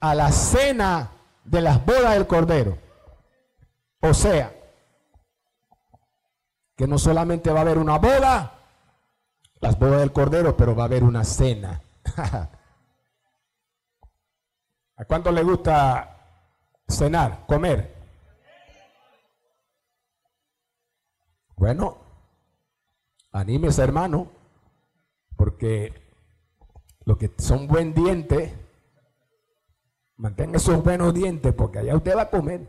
a 0.00 0.14
la 0.14 0.30
cena 0.32 1.12
de 1.50 1.60
las 1.62 1.84
bodas 1.84 2.14
del 2.14 2.26
Cordero. 2.26 2.78
O 4.00 4.14
sea, 4.14 4.54
que 6.76 6.86
no 6.86 6.98
solamente 6.98 7.50
va 7.50 7.60
a 7.60 7.62
haber 7.62 7.78
una 7.78 7.98
boda, 7.98 8.54
las 9.60 9.78
bodas 9.78 10.00
del 10.00 10.12
Cordero, 10.12 10.56
pero 10.56 10.76
va 10.76 10.84
a 10.84 10.86
haber 10.86 11.02
una 11.02 11.24
cena. 11.24 11.80
¿A 14.96 15.04
cuánto 15.04 15.32
le 15.32 15.42
gusta 15.42 16.16
cenar, 16.86 17.46
comer? 17.46 17.96
Bueno, 21.56 21.98
anímese 23.32 23.82
hermano, 23.82 24.30
porque 25.36 25.92
lo 27.04 27.16
que 27.16 27.32
son 27.38 27.66
buen 27.66 27.94
diente 27.94 28.67
Mantenga 30.18 30.56
esos 30.56 30.82
buenos 30.82 31.14
dientes 31.14 31.54
porque 31.54 31.78
allá 31.78 31.96
usted 31.96 32.16
va 32.16 32.22
a 32.22 32.30
comer. 32.30 32.66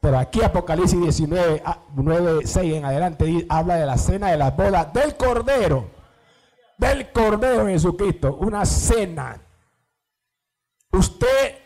Pero 0.00 0.18
aquí 0.18 0.42
Apocalipsis 0.42 0.98
19, 0.98 1.62
9, 1.94 2.46
6 2.46 2.74
en 2.74 2.84
adelante 2.84 3.46
habla 3.48 3.76
de 3.76 3.86
la 3.86 3.98
cena 3.98 4.30
de 4.30 4.38
las 4.38 4.56
bodas 4.56 4.92
del 4.92 5.16
Cordero. 5.16 5.90
Del 6.78 7.12
Cordero 7.12 7.66
Jesucristo. 7.66 8.36
Una 8.36 8.64
cena. 8.64 9.40
Usted 10.92 11.58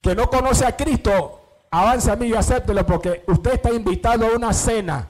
que 0.00 0.14
no 0.14 0.30
conoce 0.30 0.64
a 0.64 0.74
Cristo, 0.74 1.42
avance 1.70 2.10
a 2.10 2.16
mí 2.16 2.28
y 2.28 2.34
acéptelo 2.34 2.86
porque 2.86 3.24
usted 3.26 3.54
está 3.54 3.70
invitado 3.70 4.26
a 4.26 4.36
una 4.36 4.54
cena. 4.54 5.08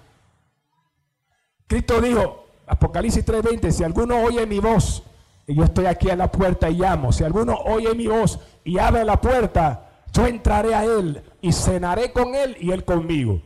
Cristo 1.69 2.00
dijo, 2.00 2.47
Apocalipsis 2.66 3.25
3:20, 3.25 3.71
si 3.71 3.85
alguno 3.85 4.21
oye 4.25 4.45
mi 4.47 4.59
voz, 4.59 5.04
y 5.50 5.57
yo 5.57 5.64
estoy 5.64 5.87
aquí 5.87 6.09
a 6.09 6.14
la 6.14 6.30
puerta 6.30 6.71
y 6.71 6.75
llamo, 6.75 7.11
si 7.11 7.25
alguno 7.25 7.57
oye 7.57 7.92
mi 7.97 8.07
voz 8.07 8.38
y 8.62 8.78
abre 8.78 9.04
la 9.04 9.21
puerta, 9.21 10.04
yo 10.12 10.25
entraré 10.25 10.76
a 10.76 10.85
él 10.85 11.25
y 11.40 11.52
cenaré 11.52 12.12
con 12.12 12.37
él 12.37 12.57
y 12.61 12.71
él 12.71 12.85
conmigo. 12.85 13.42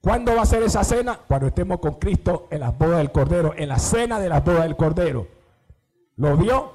¿Cuándo 0.00 0.36
va 0.36 0.42
a 0.42 0.46
ser 0.46 0.62
esa 0.62 0.84
cena? 0.84 1.18
Cuando 1.26 1.48
estemos 1.48 1.80
con 1.80 1.94
Cristo 1.94 2.46
en 2.52 2.60
las 2.60 2.78
bodas 2.78 2.98
del 2.98 3.10
Cordero, 3.10 3.52
en 3.56 3.68
la 3.68 3.80
cena 3.80 4.20
de 4.20 4.28
las 4.28 4.44
bodas 4.44 4.62
del 4.62 4.76
Cordero. 4.76 5.26
¿Lo 6.18 6.36
vio? 6.36 6.72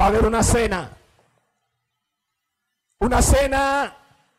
Va 0.00 0.04
a 0.04 0.08
haber 0.08 0.24
una 0.24 0.44
cena. 0.44 0.96
Una 3.00 3.22
cena 3.22 3.96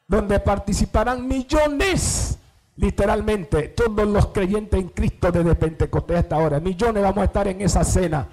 donde 0.07 0.39
participarán 0.39 1.27
millones, 1.27 2.39
literalmente, 2.77 3.67
todos 3.67 4.07
los 4.07 4.27
creyentes 4.27 4.79
en 4.79 4.87
Cristo 4.87 5.29
desde 5.29 5.55
Pentecostés 5.55 6.19
hasta 6.19 6.37
ahora. 6.37 6.61
Millones 6.61 7.03
vamos 7.03 7.21
a 7.21 7.25
estar 7.25 7.49
en 7.49 7.59
esa 7.59 7.83
cena, 7.83 8.29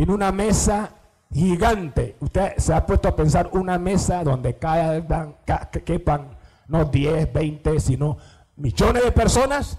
en 0.00 0.10
una 0.10 0.32
mesa 0.32 0.94
gigante. 1.30 2.16
Usted 2.20 2.56
se 2.56 2.72
ha 2.72 2.86
puesto 2.86 3.08
a 3.08 3.14
pensar 3.14 3.50
una 3.52 3.78
mesa 3.78 4.24
donde 4.24 4.56
caigan, 4.56 5.36
quepan 5.84 6.38
no 6.68 6.86
10, 6.86 7.30
20, 7.30 7.80
sino 7.80 8.16
millones 8.56 9.04
de 9.04 9.12
personas. 9.12 9.78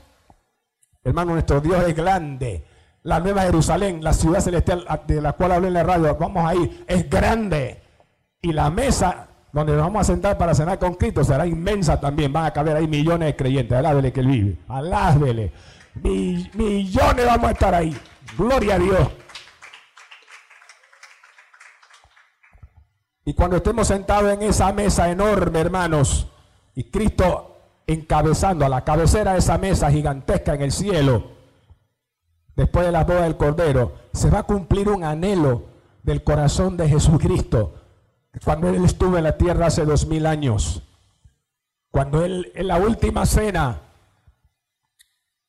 Hermano, 1.04 1.34
nuestro 1.34 1.60
Dios 1.60 1.84
es 1.88 1.96
grande. 1.96 2.64
La 3.02 3.20
Nueva 3.20 3.42
Jerusalén, 3.44 4.04
la 4.04 4.14
ciudad 4.14 4.42
celestial 4.42 4.86
de 5.08 5.22
la 5.22 5.34
cual 5.34 5.54
hablé 5.54 5.70
en 5.70 5.74
la 5.74 5.84
radio, 5.84 6.16
vamos 6.16 6.46
a 6.48 6.54
ir, 6.54 6.86
es 6.88 7.10
grande. 7.10 7.82
Y 8.44 8.54
la 8.54 8.70
mesa 8.70 9.28
donde 9.52 9.74
nos 9.74 9.82
vamos 9.82 10.02
a 10.02 10.04
sentar 10.04 10.38
para 10.38 10.54
cenar 10.54 10.78
con 10.78 10.94
Cristo 10.94 11.24
será 11.24 11.48
inmensa 11.48 12.00
también. 12.00 12.32
Van 12.32 12.46
a 12.46 12.54
caber 12.54 12.76
ahí 12.76 12.88
millones 12.88 13.26
de 13.26 13.36
creyentes. 13.36 13.76
Alábele 13.76 14.14
que 14.14 14.20
él 14.20 14.28
vive. 14.28 14.58
Alábele. 14.68 15.52
millones 15.96 17.26
vamos 17.26 17.50
a 17.50 17.52
estar 17.54 17.74
ahí. 17.74 17.98
Gloria 18.38 18.76
a 18.76 18.80
Dios. 18.80 19.08
Y 23.24 23.34
cuando 23.34 23.58
estemos 23.58 23.88
sentados 23.88 24.34
en 24.34 24.42
esa 24.42 24.72
mesa 24.74 25.10
enorme, 25.10 25.60
hermanos, 25.60 26.28
y 26.74 26.86
Cristo 26.86 27.58
encabezando 27.86 28.66
a 28.66 28.70
la 28.70 28.84
cabecera 28.84 29.34
de 29.34 29.40
esa 29.40 29.58
mesa 29.58 29.92
gigantesca 29.92 30.56
en 30.56 30.62
el 30.64 30.72
cielo, 30.72 31.32
después 32.56 32.86
de 32.86 32.92
la 32.92 33.04
boda 33.04 33.24
del 33.24 33.38
Cordero, 33.38 33.94
se 34.14 34.30
va 34.30 34.40
a 34.40 34.44
cumplir 34.44 34.90
un 34.90 35.04
anhelo 35.04 35.66
del 36.04 36.24
corazón 36.24 36.78
de 36.78 36.90
Jesucristo. 36.90 37.76
Cuando 38.44 38.70
Él 38.70 38.84
estuvo 38.86 39.18
en 39.18 39.26
la 39.26 39.38
tierra 39.38 39.68
hace 39.68 39.86
dos 39.86 40.08
mil 40.08 40.26
años, 40.26 40.82
cuando 41.92 42.24
Él 42.24 42.52
en 42.56 42.68
la 42.68 42.78
última 42.78 43.26
cena 43.26 43.82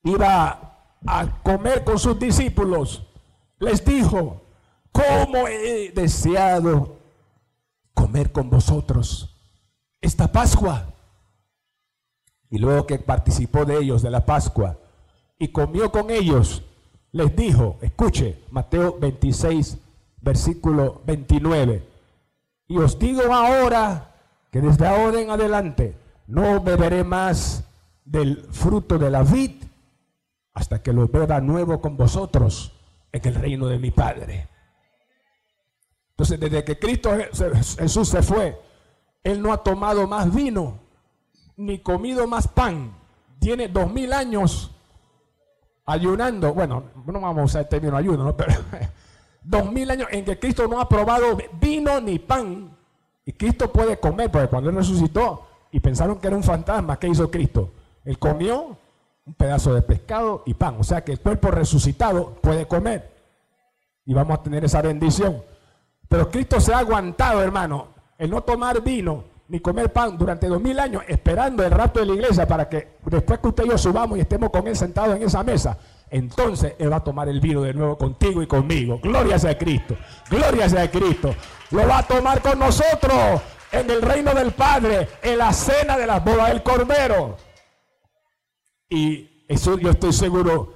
iba 0.03 0.77
a 1.05 1.41
comer 1.41 1.83
con 1.83 1.97
sus 1.97 2.19
discípulos, 2.19 3.07
les 3.59 3.83
dijo, 3.83 4.43
¿cómo 4.91 5.47
he 5.47 5.91
deseado 5.91 7.02
con 8.31 8.49
vosotros 8.49 9.35
esta 10.01 10.31
Pascua? 10.31 10.85
Y 12.49 12.59
luego 12.59 12.85
que 12.85 12.99
participó 12.99 13.65
de 13.65 13.79
ellos 13.79 14.01
de 14.03 14.11
la 14.11 14.25
Pascua 14.25 14.77
y 15.39 15.47
comió 15.47 15.91
con 15.91 16.11
ellos, 16.11 16.61
les 17.11 17.35
dijo, 17.35 17.77
escuche, 17.81 18.43
Mateo 18.51 18.97
26, 18.99 19.77
versículo 20.21 21.01
29, 21.05 21.83
y 22.67 22.77
os 22.77 22.97
digo 22.99 23.33
ahora 23.33 24.13
que 24.51 24.61
desde 24.61 24.85
ahora 24.85 25.19
en 25.19 25.31
adelante 25.31 25.95
no 26.27 26.61
beberé 26.61 27.03
más 27.03 27.63
del 28.05 28.47
fruto 28.51 28.99
de 28.99 29.09
la 29.09 29.23
vid 29.23 29.63
hasta 30.53 30.83
que 30.83 30.93
lo 30.93 31.07
beba 31.07 31.41
nuevo 31.41 31.81
con 31.81 31.97
vosotros 31.97 32.71
en 33.11 33.27
el 33.27 33.35
reino 33.35 33.67
de 33.67 33.79
mi 33.79 33.91
Padre. 33.91 34.47
Entonces, 36.13 36.39
desde 36.39 36.63
que 36.63 36.77
Cristo 36.77 37.11
Jesús 37.79 38.07
se 38.07 38.21
fue, 38.21 38.59
Él 39.23 39.41
no 39.41 39.51
ha 39.51 39.57
tomado 39.57 40.07
más 40.07 40.33
vino 40.33 40.79
ni 41.57 41.79
comido 41.79 42.27
más 42.27 42.47
pan. 42.47 42.93
Tiene 43.39 43.67
dos 43.67 43.91
mil 43.91 44.13
años 44.13 44.71
ayunando. 45.85 46.53
Bueno, 46.53 46.83
no 47.05 47.19
vamos 47.19 47.39
a 47.39 47.43
usar 47.43 47.61
el 47.63 47.67
término 47.67 47.97
ayuno, 47.97 48.23
¿no? 48.23 48.37
pero 48.37 48.53
dos 49.43 49.71
mil 49.71 49.89
años 49.89 50.07
en 50.11 50.23
que 50.23 50.39
Cristo 50.39 50.67
no 50.67 50.79
ha 50.79 50.87
probado 50.87 51.37
vino 51.59 51.99
ni 51.99 52.19
pan. 52.19 52.77
Y 53.25 53.33
Cristo 53.33 53.71
puede 53.71 53.99
comer, 53.99 54.29
porque 54.29 54.47
cuando 54.47 54.69
Él 54.69 54.75
resucitó 54.75 55.47
y 55.71 55.79
pensaron 55.79 56.19
que 56.19 56.27
era 56.27 56.35
un 56.35 56.43
fantasma, 56.43 56.99
¿qué 56.99 57.07
hizo 57.07 57.31
Cristo? 57.31 57.71
Él 58.03 58.19
comió 58.19 58.77
un 59.25 59.33
pedazo 59.33 59.73
de 59.73 59.81
pescado 59.81 60.43
y 60.45 60.53
pan. 60.53 60.75
O 60.79 60.83
sea 60.83 61.03
que 61.03 61.13
el 61.13 61.19
cuerpo 61.19 61.49
resucitado 61.49 62.35
puede 62.41 62.67
comer. 62.67 63.11
Y 64.05 64.13
vamos 64.13 64.37
a 64.37 64.43
tener 64.43 64.65
esa 64.65 64.81
bendición. 64.81 65.41
Pero 66.13 66.29
Cristo 66.29 66.61
se 66.61 66.71
ha 66.71 66.77
aguantado, 66.77 67.41
hermano, 67.41 67.87
el 68.19 68.29
no 68.29 68.43
tomar 68.43 68.83
vino 68.83 69.23
ni 69.47 69.59
comer 69.59 69.91
pan 69.91 70.15
durante 70.15 70.45
dos 70.45 70.61
mil 70.61 70.79
años, 70.79 71.01
esperando 71.07 71.65
el 71.65 71.71
rato 71.71 71.99
de 71.99 72.05
la 72.05 72.13
iglesia 72.13 72.47
para 72.47 72.69
que 72.69 72.97
después 73.07 73.39
que 73.39 73.47
usted 73.47 73.65
y 73.65 73.69
yo 73.69 73.79
subamos 73.79 74.19
y 74.19 74.21
estemos 74.21 74.51
con 74.51 74.67
él 74.67 74.75
sentados 74.75 75.15
en 75.15 75.23
esa 75.23 75.43
mesa, 75.43 75.75
entonces 76.11 76.75
él 76.77 76.93
va 76.93 76.97
a 76.97 77.03
tomar 77.03 77.29
el 77.29 77.39
vino 77.39 77.63
de 77.63 77.73
nuevo 77.73 77.97
contigo 77.97 78.43
y 78.43 78.45
conmigo. 78.45 78.99
Gloria 79.01 79.39
sea 79.39 79.57
Cristo, 79.57 79.97
gloria 80.29 80.69
sea 80.69 80.91
Cristo. 80.91 81.33
Lo 81.71 81.87
va 81.87 81.97
a 81.97 82.03
tomar 82.03 82.43
con 82.43 82.59
nosotros 82.59 83.41
en 83.71 83.89
el 83.89 83.99
reino 83.99 84.35
del 84.35 84.51
Padre, 84.51 85.07
en 85.23 85.39
la 85.39 85.51
cena 85.51 85.97
de 85.97 86.05
las 86.05 86.23
bodas 86.23 86.49
del 86.49 86.61
Cordero. 86.61 87.37
Y 88.87 89.45
eso 89.47 89.79
yo 89.79 89.89
estoy 89.89 90.13
seguro, 90.13 90.75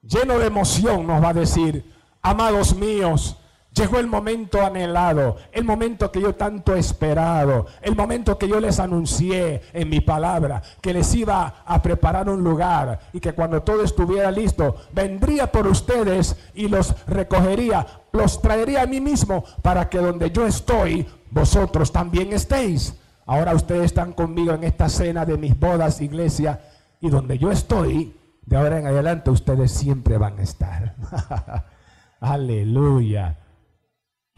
lleno 0.00 0.38
de 0.38 0.46
emoción, 0.46 1.06
nos 1.06 1.22
va 1.22 1.28
a 1.28 1.34
decir, 1.34 1.92
amados 2.22 2.74
míos, 2.74 3.37
Llegó 3.78 4.00
el 4.00 4.08
momento 4.08 4.60
anhelado, 4.60 5.36
el 5.52 5.62
momento 5.62 6.10
que 6.10 6.20
yo 6.20 6.34
tanto 6.34 6.74
he 6.74 6.80
esperado, 6.80 7.66
el 7.80 7.94
momento 7.94 8.36
que 8.36 8.48
yo 8.48 8.58
les 8.58 8.80
anuncié 8.80 9.62
en 9.72 9.88
mi 9.88 10.00
palabra, 10.00 10.60
que 10.80 10.92
les 10.92 11.14
iba 11.14 11.62
a 11.64 11.80
preparar 11.80 12.28
un 12.28 12.42
lugar 12.42 12.98
y 13.12 13.20
que 13.20 13.34
cuando 13.34 13.62
todo 13.62 13.84
estuviera 13.84 14.32
listo, 14.32 14.74
vendría 14.92 15.52
por 15.52 15.68
ustedes 15.68 16.34
y 16.54 16.66
los 16.66 16.92
recogería, 17.06 17.86
los 18.10 18.42
traería 18.42 18.82
a 18.82 18.86
mí 18.86 19.00
mismo 19.00 19.44
para 19.62 19.88
que 19.88 19.98
donde 19.98 20.32
yo 20.32 20.44
estoy, 20.44 21.06
vosotros 21.30 21.92
también 21.92 22.32
estéis. 22.32 22.94
Ahora 23.26 23.54
ustedes 23.54 23.84
están 23.84 24.12
conmigo 24.12 24.54
en 24.54 24.64
esta 24.64 24.88
cena 24.88 25.24
de 25.24 25.38
mis 25.38 25.56
bodas, 25.56 26.00
iglesia, 26.00 26.62
y 27.00 27.10
donde 27.10 27.38
yo 27.38 27.52
estoy, 27.52 28.12
de 28.44 28.56
ahora 28.56 28.80
en 28.80 28.88
adelante 28.88 29.30
ustedes 29.30 29.70
siempre 29.70 30.18
van 30.18 30.40
a 30.40 30.42
estar. 30.42 30.96
Aleluya. 32.20 33.36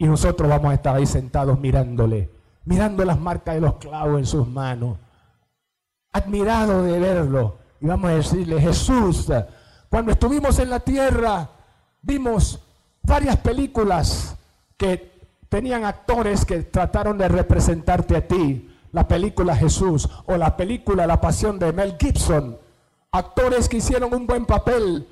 Y 0.01 0.05
nosotros 0.05 0.49
vamos 0.49 0.71
a 0.71 0.73
estar 0.73 0.95
ahí 0.95 1.05
sentados 1.05 1.59
mirándole, 1.59 2.27
mirando 2.65 3.05
las 3.05 3.19
marcas 3.19 3.53
de 3.53 3.61
los 3.61 3.75
clavos 3.75 4.17
en 4.17 4.25
sus 4.25 4.47
manos, 4.47 4.97
admirado 6.11 6.81
de 6.81 6.97
verlo. 6.97 7.59
Y 7.79 7.85
vamos 7.85 8.09
a 8.09 8.15
decirle, 8.15 8.59
Jesús, 8.59 9.31
cuando 9.89 10.13
estuvimos 10.13 10.57
en 10.57 10.71
la 10.71 10.79
tierra, 10.79 11.47
vimos 12.01 12.59
varias 13.03 13.37
películas 13.37 14.35
que 14.75 15.11
tenían 15.47 15.85
actores 15.85 16.45
que 16.45 16.63
trataron 16.63 17.19
de 17.19 17.27
representarte 17.27 18.17
a 18.17 18.27
ti. 18.27 18.75
La 18.93 19.07
película 19.07 19.55
Jesús 19.55 20.09
o 20.25 20.35
la 20.35 20.57
película 20.57 21.05
La 21.05 21.21
Pasión 21.21 21.59
de 21.59 21.73
Mel 21.73 21.95
Gibson. 21.99 22.57
Actores 23.11 23.69
que 23.69 23.77
hicieron 23.77 24.15
un 24.15 24.25
buen 24.25 24.47
papel, 24.47 25.07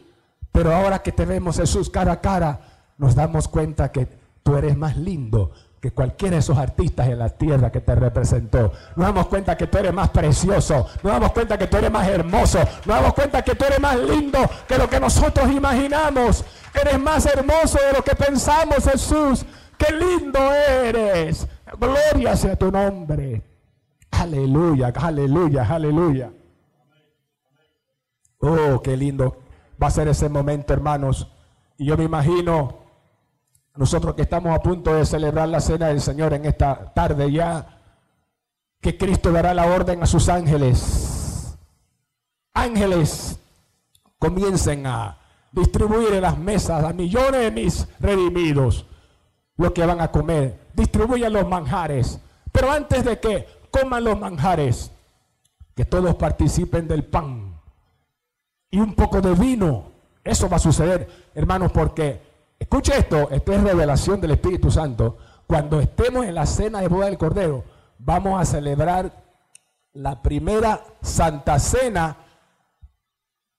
pero 0.51 0.73
ahora 0.73 1.03
que 1.03 1.11
te 1.11 1.25
vemos 1.25 1.57
Jesús 1.57 1.91
cara 1.91 2.13
a 2.13 2.21
cara, 2.21 2.61
nos 2.97 3.13
damos 3.13 3.47
cuenta 3.47 3.91
que 3.91 4.18
tú 4.49 4.57
eres 4.57 4.75
más 4.75 4.97
lindo 4.97 5.51
que 5.79 5.91
cualquiera 5.91 6.33
de 6.33 6.39
esos 6.39 6.57
artistas 6.57 7.07
en 7.07 7.19
la 7.19 7.29
tierra 7.29 7.71
que 7.71 7.81
te 7.81 7.93
representó. 7.93 8.71
Nos 8.95 9.05
damos 9.05 9.27
cuenta 9.27 9.55
que 9.55 9.67
tú 9.67 9.77
eres 9.77 9.93
más 9.93 10.09
precioso, 10.09 10.87
nos 11.03 11.13
damos 11.13 11.31
cuenta 11.33 11.55
que 11.55 11.67
tú 11.67 11.77
eres 11.77 11.91
más 11.91 12.07
hermoso, 12.07 12.57
nos 12.57 12.97
damos 12.97 13.13
cuenta 13.13 13.43
que 13.43 13.53
tú 13.53 13.65
eres 13.65 13.79
más 13.79 13.95
lindo 13.99 14.39
que 14.67 14.79
lo 14.79 14.89
que 14.89 14.99
nosotros 14.99 15.51
imaginamos. 15.51 16.43
Eres 16.73 16.99
más 16.99 17.27
hermoso 17.27 17.77
de 17.77 17.93
lo 17.93 18.03
que 18.03 18.15
pensamos, 18.15 18.89
Jesús. 18.91 19.45
Qué 19.77 19.93
lindo 19.93 20.39
eres. 20.51 21.47
Gloria 21.79 22.35
sea 22.35 22.55
tu 22.55 22.71
nombre. 22.71 23.43
Aleluya, 24.09 24.91
aleluya, 24.95 25.67
aleluya. 25.69 26.31
Oh, 28.39 28.81
qué 28.81 28.97
lindo 28.97 29.43
va 29.81 29.87
a 29.87 29.91
ser 29.91 30.07
ese 30.07 30.27
momento, 30.27 30.73
hermanos. 30.73 31.31
Y 31.77 31.85
yo 31.85 31.95
me 31.97 32.05
imagino 32.05 32.78
nosotros 33.79 34.13
que 34.13 34.23
estamos 34.23 34.53
a 34.53 34.61
punto 34.61 34.93
de 34.93 35.05
celebrar 35.05 35.47
la 35.47 35.61
cena 35.61 35.87
del 35.87 36.01
Señor 36.01 36.33
en 36.33 36.43
esta 36.43 36.93
tarde 36.93 37.31
ya, 37.31 37.79
que 38.81 38.97
Cristo 38.97 39.31
dará 39.31 39.53
la 39.53 39.67
orden 39.67 40.03
a 40.03 40.05
sus 40.05 40.27
ángeles. 40.27 41.57
Ángeles, 42.53 43.39
comiencen 44.19 44.85
a 44.85 45.17
distribuir 45.53 46.11
en 46.11 46.23
las 46.23 46.37
mesas 46.37 46.83
a 46.83 46.91
millones 46.91 47.39
de 47.39 47.51
mis 47.51 47.87
redimidos 48.01 48.85
lo 49.55 49.73
que 49.73 49.85
van 49.85 50.01
a 50.01 50.11
comer. 50.11 50.59
Distribuyan 50.73 51.31
los 51.31 51.47
manjares. 51.47 52.19
Pero 52.51 52.69
antes 52.69 53.05
de 53.05 53.17
que 53.17 53.47
coman 53.71 54.03
los 54.03 54.19
manjares, 54.19 54.91
que 55.73 55.85
todos 55.85 56.15
participen 56.15 56.85
del 56.85 57.05
pan 57.05 57.57
y 58.71 58.79
un 58.79 58.93
poco 58.93 59.21
de 59.21 59.33
vino 59.35 59.93
Eso 60.21 60.49
va 60.49 60.57
a 60.57 60.59
suceder, 60.59 61.29
hermanos, 61.33 61.71
porque, 61.71 62.28
escuche 62.59 62.97
esto, 62.97 63.29
esto 63.31 63.53
es 63.53 63.63
revelación 63.63 64.21
del 64.21 64.31
Espíritu 64.31 64.69
Santo. 64.69 65.17
Cuando 65.47 65.79
estemos 65.79 66.25
en 66.25 66.35
la 66.35 66.45
cena 66.45 66.81
de 66.81 66.87
boda 66.87 67.05
del 67.07 67.17
Cordero, 67.17 67.63
vamos 67.97 68.39
a 68.39 68.45
celebrar 68.45 69.11
la 69.93 70.21
primera 70.21 70.83
Santa 71.01 71.57
Cena 71.59 72.17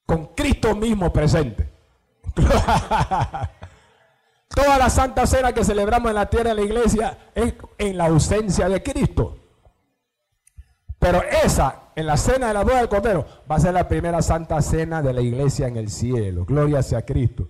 con 0.06 0.26
Cristo 0.34 0.76
mismo 0.76 1.12
presente. 1.12 1.68
Toda 4.48 4.78
la 4.78 4.90
Santa 4.90 5.26
Cena 5.26 5.52
que 5.52 5.64
celebramos 5.64 6.10
en 6.10 6.16
la 6.16 6.26
tierra 6.26 6.50
de 6.50 6.56
la 6.56 6.62
iglesia 6.62 7.18
es 7.34 7.54
en 7.78 7.96
la 7.96 8.06
ausencia 8.06 8.68
de 8.68 8.82
Cristo. 8.82 9.36
Pero 10.98 11.22
esa, 11.22 11.92
en 11.96 12.06
la 12.06 12.16
cena 12.16 12.48
de 12.48 12.54
la 12.54 12.62
boda 12.62 12.78
del 12.78 12.88
Cordero, 12.88 13.26
va 13.50 13.56
a 13.56 13.60
ser 13.60 13.72
la 13.72 13.88
primera 13.88 14.20
Santa 14.20 14.60
Cena 14.60 15.00
de 15.02 15.12
la 15.14 15.22
iglesia 15.22 15.66
en 15.66 15.76
el 15.76 15.88
cielo. 15.90 16.44
Gloria 16.44 16.82
sea 16.82 17.02
Cristo. 17.06 17.48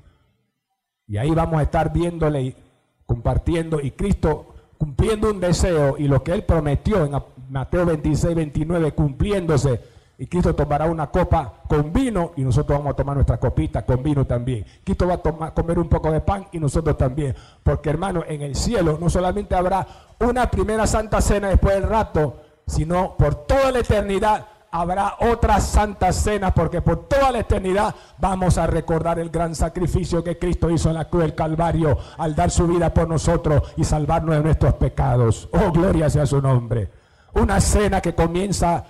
Y 1.10 1.18
ahí 1.18 1.32
vamos 1.32 1.58
a 1.58 1.64
estar 1.64 1.92
viéndole 1.92 2.40
y 2.40 2.56
compartiendo 3.04 3.80
y 3.80 3.90
Cristo 3.90 4.54
cumpliendo 4.78 5.28
un 5.28 5.40
deseo 5.40 5.96
y 5.98 6.06
lo 6.06 6.22
que 6.22 6.32
él 6.32 6.44
prometió 6.44 7.04
en 7.04 7.20
Mateo 7.50 7.84
26, 7.84 8.36
29, 8.36 8.92
cumpliéndose 8.92 9.80
y 10.18 10.26
Cristo 10.26 10.54
tomará 10.54 10.86
una 10.86 11.10
copa 11.10 11.62
con 11.66 11.92
vino 11.92 12.30
y 12.36 12.42
nosotros 12.42 12.78
vamos 12.78 12.92
a 12.92 12.96
tomar 12.96 13.16
nuestra 13.16 13.38
copita 13.38 13.84
con 13.84 14.04
vino 14.04 14.24
también. 14.24 14.64
Cristo 14.84 15.08
va 15.08 15.14
a 15.14 15.18
tomar, 15.18 15.52
comer 15.52 15.80
un 15.80 15.88
poco 15.88 16.12
de 16.12 16.20
pan 16.20 16.46
y 16.52 16.60
nosotros 16.60 16.96
también. 16.96 17.34
Porque 17.64 17.90
hermano, 17.90 18.22
en 18.28 18.42
el 18.42 18.54
cielo 18.54 18.96
no 19.00 19.10
solamente 19.10 19.56
habrá 19.56 19.86
una 20.20 20.48
primera 20.48 20.86
santa 20.86 21.20
cena 21.20 21.48
después 21.48 21.74
del 21.74 21.88
rato, 21.88 22.36
sino 22.66 23.16
por 23.16 23.46
toda 23.46 23.72
la 23.72 23.80
eternidad 23.80 24.46
habrá 24.70 25.16
otra 25.20 25.60
santa 25.60 26.12
cena, 26.12 26.54
porque 26.54 26.80
por 26.80 27.08
toda 27.08 27.32
la 27.32 27.40
eternidad 27.40 27.94
vamos 28.18 28.58
a 28.58 28.66
recordar 28.66 29.18
el 29.18 29.30
gran 29.30 29.54
sacrificio 29.54 30.22
que 30.22 30.38
Cristo 30.38 30.70
hizo 30.70 30.88
en 30.88 30.96
la 30.96 31.06
cruz 31.06 31.22
del 31.22 31.34
Calvario 31.34 31.98
al 32.18 32.34
dar 32.34 32.50
su 32.50 32.66
vida 32.66 32.92
por 32.94 33.08
nosotros 33.08 33.72
y 33.76 33.84
salvarnos 33.84 34.36
de 34.36 34.42
nuestros 34.42 34.74
pecados. 34.74 35.48
Oh, 35.52 35.72
gloria 35.72 36.08
sea 36.08 36.26
su 36.26 36.40
nombre. 36.40 36.90
Una 37.34 37.60
cena 37.60 38.00
que 38.00 38.14
comienza 38.14 38.84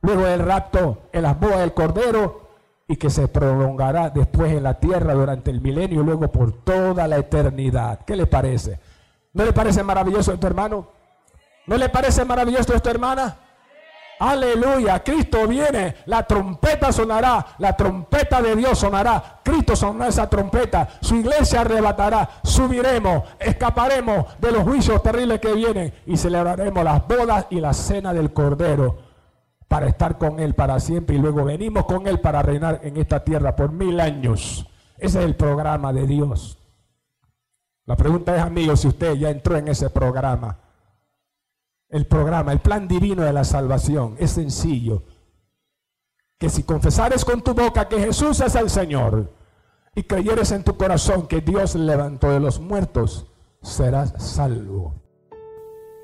luego 0.00 0.22
del 0.22 0.40
rapto 0.40 1.08
en 1.12 1.22
las 1.22 1.38
bodas 1.38 1.60
del 1.60 1.74
Cordero 1.74 2.48
y 2.86 2.96
que 2.96 3.10
se 3.10 3.28
prolongará 3.28 4.10
después 4.10 4.52
en 4.52 4.62
la 4.62 4.74
tierra 4.74 5.12
durante 5.12 5.50
el 5.50 5.60
milenio 5.60 6.00
y 6.00 6.04
luego 6.04 6.30
por 6.30 6.52
toda 6.64 7.06
la 7.06 7.18
eternidad. 7.18 8.00
¿Qué 8.06 8.16
le 8.16 8.26
parece? 8.26 8.80
¿No 9.34 9.44
le 9.44 9.52
parece 9.52 9.82
maravilloso 9.82 10.32
esto, 10.32 10.46
hermano? 10.46 10.88
¿No 11.66 11.76
le 11.76 11.90
parece 11.90 12.24
maravilloso 12.24 12.74
esto, 12.74 12.88
hermana? 12.88 13.36
Aleluya, 14.20 15.02
Cristo 15.04 15.46
viene, 15.46 15.96
la 16.06 16.24
trompeta 16.24 16.90
sonará, 16.90 17.54
la 17.58 17.76
trompeta 17.76 18.42
de 18.42 18.56
Dios 18.56 18.78
sonará, 18.78 19.40
Cristo 19.44 19.76
sonará 19.76 20.08
esa 20.08 20.28
trompeta, 20.28 20.88
su 21.00 21.16
iglesia 21.16 21.60
arrebatará, 21.60 22.28
subiremos, 22.42 23.22
escaparemos 23.38 24.26
de 24.40 24.50
los 24.50 24.64
juicios 24.64 25.02
terribles 25.02 25.40
que 25.40 25.52
vienen 25.52 25.94
y 26.06 26.16
celebraremos 26.16 26.82
las 26.82 27.06
bodas 27.06 27.46
y 27.50 27.60
la 27.60 27.72
cena 27.72 28.12
del 28.12 28.32
Cordero 28.32 28.98
para 29.68 29.86
estar 29.86 30.18
con 30.18 30.40
Él 30.40 30.54
para 30.54 30.80
siempre 30.80 31.14
y 31.16 31.18
luego 31.18 31.44
venimos 31.44 31.84
con 31.84 32.06
Él 32.08 32.20
para 32.20 32.42
reinar 32.42 32.80
en 32.82 32.96
esta 32.96 33.22
tierra 33.22 33.54
por 33.54 33.70
mil 33.70 34.00
años. 34.00 34.66
Ese 34.96 35.20
es 35.20 35.24
el 35.24 35.36
programa 35.36 35.92
de 35.92 36.06
Dios. 36.06 36.58
La 37.86 37.96
pregunta 37.96 38.34
es, 38.34 38.42
amigos, 38.42 38.80
si 38.80 38.88
usted 38.88 39.14
ya 39.14 39.30
entró 39.30 39.56
en 39.56 39.68
ese 39.68 39.88
programa. 39.90 40.58
El 41.88 42.06
programa, 42.06 42.52
el 42.52 42.60
plan 42.60 42.86
divino 42.86 43.22
de 43.22 43.32
la 43.32 43.44
salvación 43.44 44.16
es 44.18 44.32
sencillo. 44.32 45.04
Que 46.38 46.50
si 46.50 46.62
confesares 46.62 47.24
con 47.24 47.42
tu 47.42 47.54
boca 47.54 47.88
que 47.88 47.98
Jesús 47.98 48.40
es 48.40 48.54
el 48.54 48.68
Señor 48.68 49.34
y 49.94 50.02
creyeres 50.02 50.52
en 50.52 50.64
tu 50.64 50.76
corazón 50.76 51.26
que 51.26 51.40
Dios 51.40 51.74
levantó 51.74 52.30
de 52.30 52.40
los 52.40 52.60
muertos, 52.60 53.26
serás 53.62 54.12
salvo. 54.18 55.02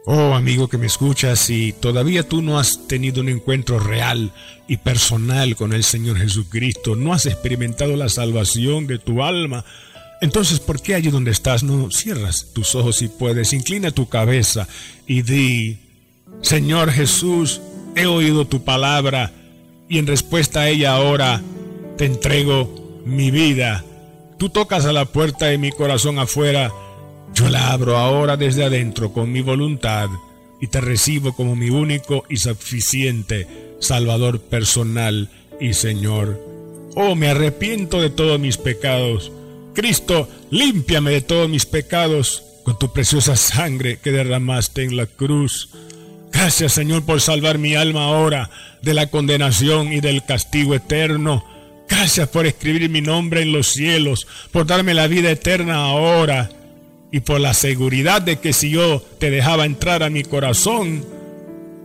Oh 0.07 0.35
amigo 0.35 0.69
que 0.69 0.77
me 0.77 0.87
escuchas, 0.87 1.39
si 1.39 1.73
todavía 1.73 2.29
tú 2.29 2.43
no 2.43 2.59
has 2.59 2.87
tenido 2.89 3.23
un 3.23 3.31
encuentro 3.31 3.79
real 3.79 4.33
y 4.69 4.77
personal 4.79 5.57
con 5.57 5.73
el 5.73 5.83
Señor 5.83 6.19
Jesucristo, 6.19 6.95
no 6.95 7.15
has 7.15 7.25
experimentado 7.25 7.97
la 7.97 8.11
salvación 8.11 8.87
de 8.87 8.99
tu 8.99 9.23
alma, 9.23 9.65
entonces 10.25 10.61
¿por 10.61 10.81
qué 10.81 10.95
allí 10.95 11.11
donde 11.11 11.31
estás 11.31 11.63
no 11.63 11.91
cierras 11.91 12.49
tus 12.53 12.75
ojos 12.75 12.97
si 12.97 13.09
puedes? 13.09 13.53
Inclina 13.53 13.91
tu 13.91 14.09
cabeza 14.09 14.67
y 15.07 15.23
di, 15.23 15.79
Señor 16.43 16.91
Jesús, 16.91 17.61
he 17.95 18.07
oído 18.07 18.47
tu 18.47 18.65
palabra 18.65 19.33
y 19.89 19.99
en 19.99 20.07
respuesta 20.07 20.61
a 20.61 20.69
ella 20.69 20.95
ahora 20.95 21.43
te 21.97 22.07
entrego 22.07 23.03
mi 23.07 23.31
vida. 23.31 23.85
Tú 24.39 24.49
tocas 24.49 24.85
a 24.85 24.93
la 24.93 25.05
puerta 25.05 25.47
de 25.47 25.59
mi 25.59 25.71
corazón 25.71 26.19
afuera 26.19 26.73
yo 27.35 27.49
la 27.49 27.73
abro 27.73 27.97
ahora 27.97 28.37
desde 28.37 28.65
adentro 28.65 29.13
con 29.13 29.33
mi 29.33 29.41
voluntad 29.41 30.09
y 30.61 30.69
te 30.69 30.81
recibo 30.81 31.35
como 31.35 31.57
mi 31.57 31.69
único 31.69 32.25
y 32.29 32.37
suficiente 32.37 33.49
Salvador 33.81 34.41
personal 34.41 35.29
y 35.61 35.73
Señor. 35.75 36.41
Oh, 36.95 37.17
me 37.17 37.29
arrepiento 37.29 38.01
de 38.01 38.11
todos 38.11 38.39
mis 38.39 38.57
pecados. 38.57 39.33
Cristo, 39.75 40.29
límpiame 40.51 41.11
de 41.11 41.21
todos 41.21 41.49
mis 41.49 41.67
pecados 41.67 42.45
con 42.63 42.79
tu 42.79 42.93
preciosa 42.93 43.37
sangre 43.37 43.99
que 44.03 44.13
derramaste 44.13 44.85
en 44.85 44.97
la 44.97 45.07
cruz. 45.07 45.71
Gracias 46.33 46.73
Señor 46.73 47.05
por 47.05 47.21
salvar 47.21 47.59
mi 47.59 47.75
alma 47.75 48.05
ahora 48.05 48.51
de 48.83 48.95
la 48.95 49.09
condenación 49.09 49.93
y 49.93 50.01
del 50.01 50.25
castigo 50.25 50.75
eterno. 50.75 51.45
Gracias 51.89 52.29
por 52.29 52.47
escribir 52.47 52.89
mi 52.89 53.03
nombre 53.03 53.43
en 53.43 53.53
los 53.53 53.69
cielos, 53.69 54.27
por 54.51 54.67
darme 54.67 54.95
la 54.95 55.07
vida 55.07 55.31
eterna 55.31 55.85
ahora 55.85 56.51
y 57.13 57.21
por 57.21 57.41
la 57.41 57.53
seguridad 57.53 58.23
de 58.23 58.41
que 58.41 58.53
si 58.53 58.71
yo 58.71 59.03
te 59.19 59.31
dejaba 59.31 59.67
entrar 59.67 60.03
a 60.03 60.11
mi 60.11 60.23
corazón 60.23 61.05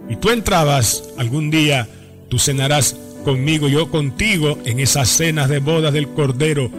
y 0.10 0.16
tú 0.16 0.30
entrabas 0.30 1.04
algún 1.18 1.52
día, 1.52 1.88
tú 2.30 2.40
cenarás 2.40 2.96
conmigo, 3.26 3.68
yo 3.68 3.92
contigo 3.92 4.58
en 4.66 4.80
esas 4.80 5.10
cenas 5.10 5.50
de 5.50 5.60
bodas 5.60 5.94
del 5.94 6.08
Cordero 6.10 6.72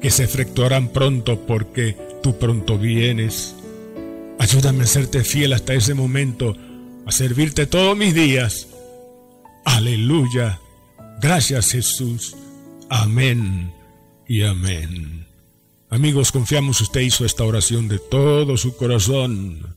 que 0.00 0.10
se 0.10 0.24
efectuarán 0.24 0.88
pronto 0.88 1.46
porque 1.46 1.96
tú 2.22 2.38
pronto 2.38 2.78
vienes. 2.78 3.54
Ayúdame 4.38 4.84
a 4.84 4.86
serte 4.86 5.24
fiel 5.24 5.52
hasta 5.52 5.74
ese 5.74 5.94
momento, 5.94 6.56
a 7.06 7.12
servirte 7.12 7.66
todos 7.66 7.96
mis 7.96 8.14
días. 8.14 8.68
Aleluya. 9.64 10.60
Gracias 11.20 11.70
Jesús. 11.70 12.36
Amén 12.88 13.72
y 14.28 14.42
amén. 14.42 15.26
Amigos, 15.88 16.32
confiamos 16.32 16.80
usted 16.80 17.00
hizo 17.00 17.24
esta 17.24 17.44
oración 17.44 17.88
de 17.88 17.98
todo 17.98 18.56
su 18.56 18.76
corazón. 18.76 19.76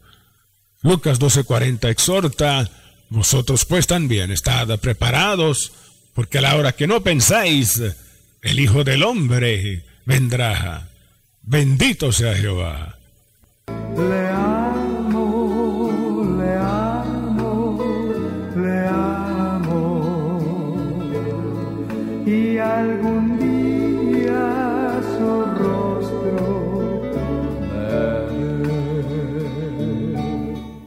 Lucas 0.81 1.19
12:40 1.19 1.89
exhorta, 1.89 2.69
vosotros 3.09 3.65
pues 3.65 3.87
también 3.87 4.31
estad 4.31 4.79
preparados, 4.79 5.71
porque 6.13 6.39
a 6.39 6.41
la 6.41 6.55
hora 6.55 6.71
que 6.73 6.87
no 6.87 7.01
pensáis, 7.01 7.81
el 8.41 8.59
Hijo 8.59 8.83
del 8.83 9.03
Hombre 9.03 9.83
vendrá. 10.09 10.89
Bendito 11.43 12.11
sea 12.11 12.35
Jehová. 12.35 12.97
Le 13.95 14.27
amo, 14.29 16.35
le 16.39 16.55
amo, 16.57 17.79
le 18.55 18.87
amo. 18.87 20.39
Y 22.25 22.57
algún 22.57 23.37
día 23.39 24.99
su 25.15 25.29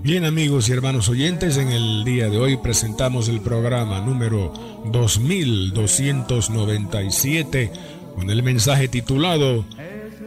Bien 0.03 0.25
amigos 0.25 0.69
y 0.69 0.73
hermanos 0.73 1.09
oyentes, 1.09 1.57
en 1.59 1.69
el 1.69 2.03
día 2.05 2.29
de 2.29 2.39
hoy 2.39 2.57
presentamos 2.57 3.29
el 3.29 3.41
programa 3.41 4.01
número 4.01 4.53
2297 4.85 7.71
con 8.15 8.31
el 8.31 8.43
mensaje 8.43 8.89
titulado 8.89 9.65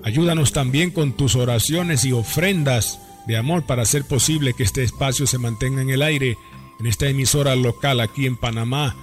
ayúdanos 0.02 0.52
también 0.52 0.90
con 0.90 1.12
tus 1.12 1.36
oraciones 1.36 2.04
y 2.04 2.12
ofrendas 2.12 3.00
de 3.26 3.36
amor 3.36 3.64
para 3.64 3.82
hacer 3.82 4.04
posible 4.04 4.54
que 4.54 4.64
este 4.64 4.82
espacio 4.82 5.26
se 5.26 5.38
mantenga 5.38 5.82
en 5.82 5.90
el 5.90 6.02
aire 6.02 6.36
en 6.78 6.86
esta 6.86 7.08
emisora 7.08 7.56
local 7.56 8.00
aquí 8.00 8.26
en 8.26 8.36
Panamá 8.36 8.94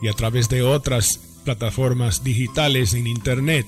y 0.00 0.08
a 0.08 0.12
través 0.12 0.48
de 0.48 0.62
otras 0.62 1.18
plataformas 1.44 2.22
digitales 2.22 2.94
en 2.94 3.06
Internet. 3.06 3.66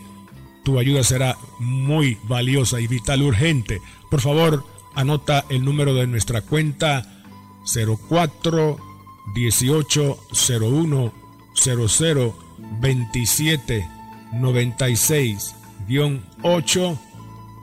Tu 0.64 0.78
ayuda 0.78 1.04
será 1.04 1.36
muy 1.58 2.18
valiosa 2.24 2.80
y 2.80 2.86
vital 2.86 3.22
urgente. 3.22 3.80
Por 4.10 4.20
favor, 4.20 4.64
anota 4.94 5.44
el 5.48 5.64
número 5.64 5.94
de 5.94 6.06
nuestra 6.06 6.42
cuenta 6.42 7.24
04 7.64 8.78
18 9.34 10.18
01 10.60 11.12
00 11.54 12.34
27 12.80 13.88
96 14.32 15.54
8. 16.42 16.98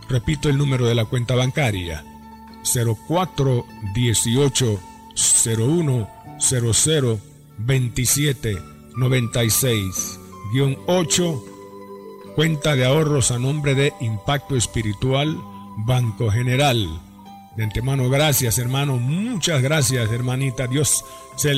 Repito 0.09 0.49
el 0.49 0.57
número 0.57 0.85
de 0.85 0.95
la 0.95 1.05
cuenta 1.05 1.35
bancaria 1.35 2.03
04 2.63 3.65
18 3.93 4.79
01 5.45 6.09
00 6.39 7.19
27 7.57 8.57
96 8.95 10.19
8 10.85 11.43
cuenta 12.35 12.75
de 12.75 12.85
ahorros 12.85 13.31
a 13.31 13.39
nombre 13.39 13.75
de 13.75 13.93
Impacto 14.01 14.55
Espiritual 14.55 15.37
Banco 15.77 16.29
General. 16.31 17.01
De 17.55 17.63
antemano, 17.63 18.09
gracias 18.09 18.57
hermano, 18.57 18.97
muchas 18.97 19.61
gracias 19.61 20.11
hermanita. 20.11 20.67
Dios 20.67 21.05
se 21.35 21.53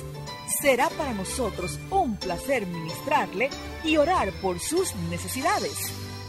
Será 0.62 0.90
para 0.92 1.14
nosotros 1.14 1.80
un 1.90 2.16
placer 2.18 2.68
ministrarle 2.68 3.50
y 3.84 3.98
orar 3.98 4.32
por 4.42 4.60
sus 4.60 4.94
necesidades. 5.10 5.92